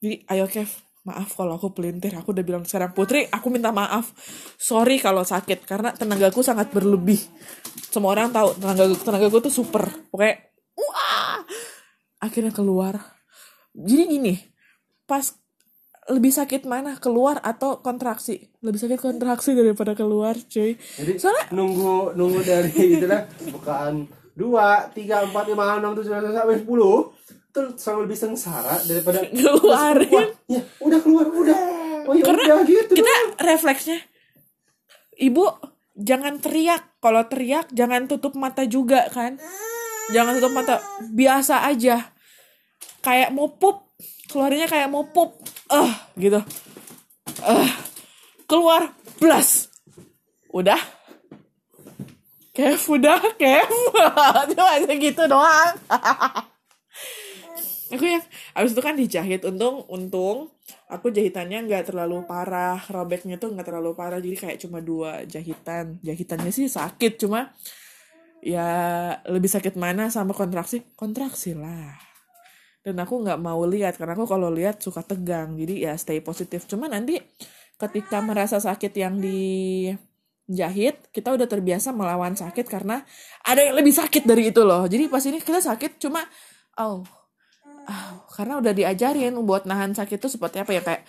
Jadi 0.02 0.26
ayo 0.26 0.50
Kev, 0.50 0.66
maaf 1.06 1.38
kalau 1.38 1.54
aku 1.54 1.70
pelintir. 1.70 2.10
Aku 2.18 2.34
udah 2.34 2.42
bilang 2.42 2.66
sekarang 2.66 2.90
Putri, 2.90 3.30
aku 3.30 3.46
minta 3.46 3.70
maaf. 3.70 4.10
Sorry 4.58 4.98
kalau 4.98 5.22
sakit 5.22 5.62
karena 5.70 5.94
tenagaku 5.94 6.42
sangat 6.42 6.74
berlebih. 6.74 7.22
Semua 7.94 8.18
orang 8.18 8.34
tahu 8.34 8.58
tenaga 8.58 8.84
tenagaku 8.90 9.38
tuh 9.46 9.54
super. 9.54 9.86
Pokoknya. 10.10 10.49
Akhirnya 12.20 12.52
keluar. 12.52 13.00
Jadi 13.72 14.04
gini, 14.06 14.34
pas 15.08 15.40
lebih 16.10 16.32
sakit 16.34 16.66
mana 16.66 16.98
keluar 16.98 17.38
atau 17.40 17.80
kontraksi? 17.80 18.50
Lebih 18.60 18.80
sakit 18.82 18.98
kontraksi 18.98 19.54
daripada 19.54 19.92
keluar 19.94 20.34
cuy. 20.36 20.76
Jadi 20.76 21.12
soalnya 21.16 21.48
nunggu 21.54 22.18
nunggu 22.18 22.40
dari 22.44 22.72
itulah 22.98 23.24
bukaan 23.52 24.10
dua 24.34 24.90
tiga 24.92 25.22
empat 25.24 25.44
lima 25.48 25.78
enam 25.78 25.94
tujuh 25.96 26.10
delapan 26.10 26.34
sampai 26.34 26.58
sepuluh. 26.60 27.14
Itu 27.50 27.60
selalu 27.74 28.00
lebih 28.06 28.18
sengsara 28.18 28.78
daripada 28.86 29.26
Keluarin. 29.26 30.28
Ya 30.46 30.62
udah 30.78 31.00
keluar 31.02 31.26
udah. 31.26 31.58
Oh 32.06 32.14
ya 32.14 32.24
Karena 32.24 32.42
udah 32.46 32.58
gitu 32.64 32.92
kita 32.94 33.14
refleksnya 33.42 33.98
ibu 35.18 35.46
jangan 35.96 36.38
teriak. 36.38 37.00
Kalau 37.00 37.24
teriak 37.26 37.72
jangan 37.72 38.06
tutup 38.06 38.36
mata 38.36 38.64
juga 38.68 39.08
kan 39.08 39.40
jangan 40.12 40.32
tutup 40.38 40.52
mata. 40.52 40.76
Biasa 41.10 41.66
aja. 41.66 42.10
Kayak 43.00 43.30
mau 43.32 43.48
pup. 43.50 43.96
Keluarnya 44.30 44.66
kayak 44.70 44.88
mau 44.90 45.06
pup. 45.08 45.40
Eh 45.70 45.92
gitu. 46.18 46.40
Eh 47.42 47.70
keluar. 48.46 48.92
Plus 49.18 49.70
udah. 50.50 50.80
Kev 52.54 52.80
udah. 52.90 53.20
Kev. 53.38 53.70
Cuma 54.54 54.68
aja 54.76 54.92
gitu 54.94 55.22
doang. 55.26 55.74
Aku 57.90 58.06
yang 58.06 58.22
abis 58.54 58.70
itu 58.70 58.82
kan 58.82 58.94
dijahit. 58.94 59.42
Untung 59.42 59.82
untung 59.90 60.54
aku 60.86 61.10
jahitannya 61.10 61.66
nggak 61.66 61.90
terlalu 61.90 62.22
parah. 62.22 62.78
Robeknya 62.86 63.34
tuh 63.34 63.50
nggak 63.50 63.66
terlalu 63.66 63.98
parah. 63.98 64.22
Jadi 64.22 64.36
kayak 64.38 64.58
cuma 64.62 64.78
dua 64.78 65.26
jahitan. 65.26 65.98
Jahitannya 65.98 66.54
sih 66.54 66.70
sakit 66.70 67.18
cuma 67.18 67.50
ya 68.40 68.68
lebih 69.28 69.48
sakit 69.48 69.76
mana 69.76 70.08
sama 70.08 70.32
kontraksi? 70.32 70.84
Kontraksi 70.96 71.52
lah. 71.56 71.96
Dan 72.80 72.96
aku 72.96 73.20
nggak 73.20 73.40
mau 73.40 73.60
lihat 73.68 74.00
karena 74.00 74.16
aku 74.16 74.24
kalau 74.24 74.48
lihat 74.48 74.80
suka 74.80 75.04
tegang. 75.04 75.56
Jadi 75.56 75.84
ya 75.84 75.92
stay 76.00 76.24
positif. 76.24 76.64
Cuma 76.64 76.88
nanti 76.88 77.20
ketika 77.76 78.20
merasa 78.24 78.56
sakit 78.60 78.92
yang 78.96 79.20
dijahit 79.20 81.12
kita 81.12 81.32
udah 81.32 81.48
terbiasa 81.48 81.92
melawan 81.92 82.36
sakit 82.36 82.68
karena 82.68 83.04
ada 83.44 83.60
yang 83.60 83.76
lebih 83.76 83.92
sakit 83.92 84.24
dari 84.24 84.48
itu 84.52 84.64
loh. 84.64 84.88
Jadi 84.88 85.08
pas 85.12 85.24
ini 85.24 85.40
kita 85.40 85.60
sakit 85.60 86.00
cuma 86.00 86.24
oh 86.80 87.04
oh, 87.88 88.12
karena 88.32 88.60
udah 88.60 88.72
diajarin 88.72 89.36
buat 89.44 89.64
nahan 89.68 89.92
sakit 89.92 90.16
itu 90.20 90.28
seperti 90.28 90.60
apa 90.60 90.72
ya 90.72 90.82
kayak 90.84 91.02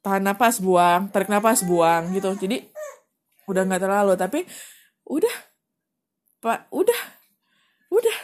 tahan 0.00 0.22
napas 0.24 0.60
buang 0.60 1.12
tarik 1.12 1.28
napas 1.28 1.64
buang 1.64 2.12
gitu. 2.16 2.32
Jadi 2.40 2.64
udah 3.48 3.62
nggak 3.68 3.82
terlalu. 3.84 4.12
Tapi 4.16 4.40
udah 5.08 5.47
pak 6.38 6.70
udah. 6.70 7.02
Udah. 7.88 8.18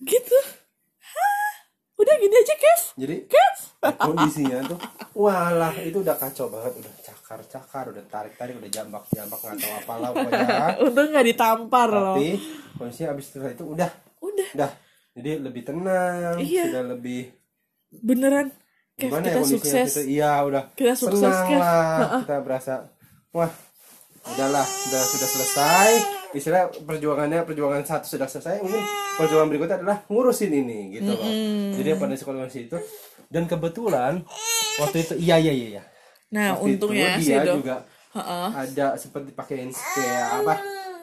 Gitu. 0.00 0.38
Hah, 1.00 1.52
udah 1.96 2.14
gini 2.16 2.34
aja 2.34 2.54
Kev 2.56 2.82
jadi 2.96 3.16
Kev 3.24 3.56
kondisinya 3.96 4.58
tuh 4.66 4.78
walah 5.22 5.72
itu 5.76 6.00
udah 6.00 6.16
kacau 6.16 6.48
banget 6.48 6.72
udah 6.80 6.92
cakar 7.00 7.40
cakar 7.44 7.84
udah 7.92 8.04
tarik 8.06 8.34
tarik 8.34 8.56
udah 8.56 8.68
jambak 8.68 9.04
jambak 9.12 9.36
nggak 9.38 9.56
tahu 9.58 9.72
apalah 9.76 10.08
pokoknya. 10.12 10.48
Untung 10.88 11.08
nggak 11.12 11.26
ditampar 11.26 11.88
loh. 11.88 12.16
Tapi 12.16 12.28
kondisinya 12.74 13.08
abis 13.12 13.24
setelah 13.28 13.52
itu 13.52 13.64
udah. 13.66 13.90
Udah. 14.20 14.48
Udah. 14.56 14.70
Jadi 15.12 15.30
lebih 15.38 15.62
tenang 15.62 16.34
Iya. 16.40 16.64
sudah 16.72 16.84
lebih 16.90 17.20
beneran. 17.92 18.48
Kev 18.96 19.08
gimana 19.08 19.24
kita 19.24 19.40
ya 19.40 19.44
sukses. 19.48 19.90
iya 20.04 20.32
udah 20.44 20.64
Kita 20.76 20.92
sukses, 20.92 21.20
senang 21.24 21.46
Kev. 21.48 21.60
lah. 21.60 22.08
Kita 22.24 22.36
berasa 22.40 22.72
wah 23.30 23.52
udahlah 24.36 24.66
sudah 24.66 25.02
sudah 25.02 25.28
selesai. 25.28 25.90
Istilah 26.30 26.70
perjuangannya 26.86 27.42
perjuangan 27.42 27.82
satu 27.82 28.06
sudah 28.06 28.30
selesai 28.30 28.62
mungkin 28.62 28.82
perjuangan 29.18 29.48
berikutnya 29.50 29.76
adalah 29.82 29.98
ngurusin 30.06 30.52
ini 30.54 30.94
gitu 30.98 31.10
loh. 31.10 31.30
Jadi 31.74 31.88
pada 31.98 32.14
sekolah 32.14 32.46
itu 32.50 32.78
dan 33.30 33.46
kebetulan 33.46 34.26
waktu 34.82 35.06
itu 35.06 35.14
iya 35.22 35.38
iya 35.38 35.54
iya 35.54 35.66
iya. 35.78 35.82
nah 36.34 36.58
Waktu 36.58 36.66
untungnya 36.76 37.14
itu 37.16 37.30
sih 37.30 37.34
dia 37.38 37.46
dok 37.46 37.56
juga 37.62 37.76
Heeh. 38.10 38.48
ada 38.58 38.86
seperti 38.98 39.30
pakein 39.30 39.70
kayak 39.70 40.28
apa 40.42 40.54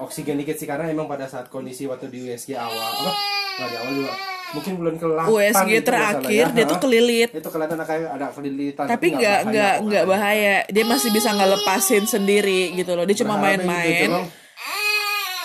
oksigen 0.04 0.36
dikit 0.44 0.60
sih 0.60 0.68
karena 0.68 0.92
emang 0.92 1.08
pada 1.08 1.32
saat 1.32 1.48
kondisi 1.48 1.88
waktu 1.88 2.12
di 2.12 2.28
USG 2.28 2.60
awal 2.60 2.76
apa 2.76 3.12
nggak 3.58 3.70
di 3.72 3.78
awal 3.80 3.94
juga 3.96 4.14
mungkin 4.56 4.80
bulan 4.80 4.96
ke 4.96 5.06
USG 5.08 5.72
terakhir 5.84 6.46
dia 6.56 6.66
tuh 6.68 6.80
kelilit. 6.80 7.30
Itu 7.36 7.50
kelihatan 7.52 7.80
kayak 7.84 8.10
ada 8.16 8.28
kelilitan 8.32 8.86
tapi 8.88 9.08
nggak 9.16 9.40
nggak 9.52 9.76
nggak 9.84 10.04
bahaya. 10.08 10.64
Dia 10.72 10.84
masih 10.88 11.12
bisa 11.12 11.36
ngelepasin 11.36 12.08
sendiri 12.08 12.76
gitu 12.76 12.96
loh. 12.96 13.04
Dia 13.04 13.18
cuma 13.20 13.36
gitu, 13.36 13.44
main-main. 13.44 14.10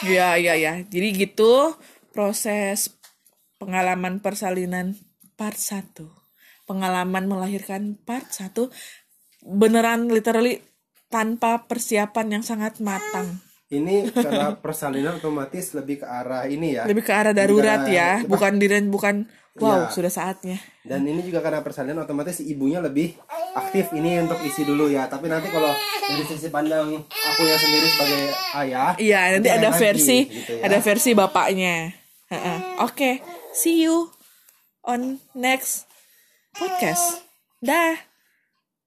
ya 0.03 0.35
ya 0.35 0.59
ya 0.59 0.83
jadi 0.91 1.15
gitu 1.15 1.79
proses 2.11 2.91
pengalaman 3.63 4.19
persalinan 4.19 4.99
part 5.39 5.55
1 5.55 5.95
pengalaman 6.67 7.31
melahirkan 7.31 7.95
part 8.03 8.27
1 8.27 8.67
beneran 9.47 10.11
literally 10.11 10.59
tanpa 11.07 11.71
persiapan 11.71 12.39
yang 12.39 12.45
sangat 12.45 12.83
matang 12.83 13.39
ini 13.73 14.13
karena 14.13 14.53
persalinan 14.61 15.17
otomatis 15.17 15.73
lebih 15.73 16.05
ke 16.05 16.07
arah 16.07 16.45
ini 16.45 16.77
ya 16.77 16.85
lebih 16.85 17.03
ke 17.03 17.13
arah 17.13 17.33
darurat 17.33 17.89
ya 17.89 18.21
bukan 18.29 18.61
diren 18.61 18.93
bukan 18.93 19.25
wow 19.57 19.89
Iya. 19.89 19.93
sudah 19.93 20.13
saatnya 20.13 20.57
dan 20.85 21.05
ini 21.05 21.21
juga 21.25 21.41
karena 21.45 21.61
persalinan 21.65 22.05
otomatis 22.05 22.41
si 22.41 22.49
ibunya 22.53 22.81
lebih 22.81 23.17
aktif 23.53 23.93
ini 23.93 24.17
untuk 24.21 24.41
isi 24.45 24.65
dulu 24.65 24.89
ya 24.89 25.09
tapi 25.09 25.29
nanti 25.29 25.53
kalau 25.53 25.73
dari 26.05 26.25
sisi 26.25 26.49
pandang 26.49 26.89
aku 27.09 27.41
yang 27.45 27.61
sendiri 27.61 27.87
sebagai 27.93 28.23
ayah 28.65 28.93
iya 28.97 29.21
nanti 29.37 29.49
ada 29.53 29.69
lagi, 29.73 29.81
versi 29.81 30.19
gitu 30.29 30.53
ya. 30.57 30.63
ada 30.69 30.79
versi 30.81 31.11
bapaknya 31.13 31.77
Heeh. 32.33 32.59
oke 32.81 33.11
see 33.53 33.85
you 33.85 34.09
on 34.85 35.21
next 35.37 35.85
podcast 36.57 37.21
dah 37.61 38.12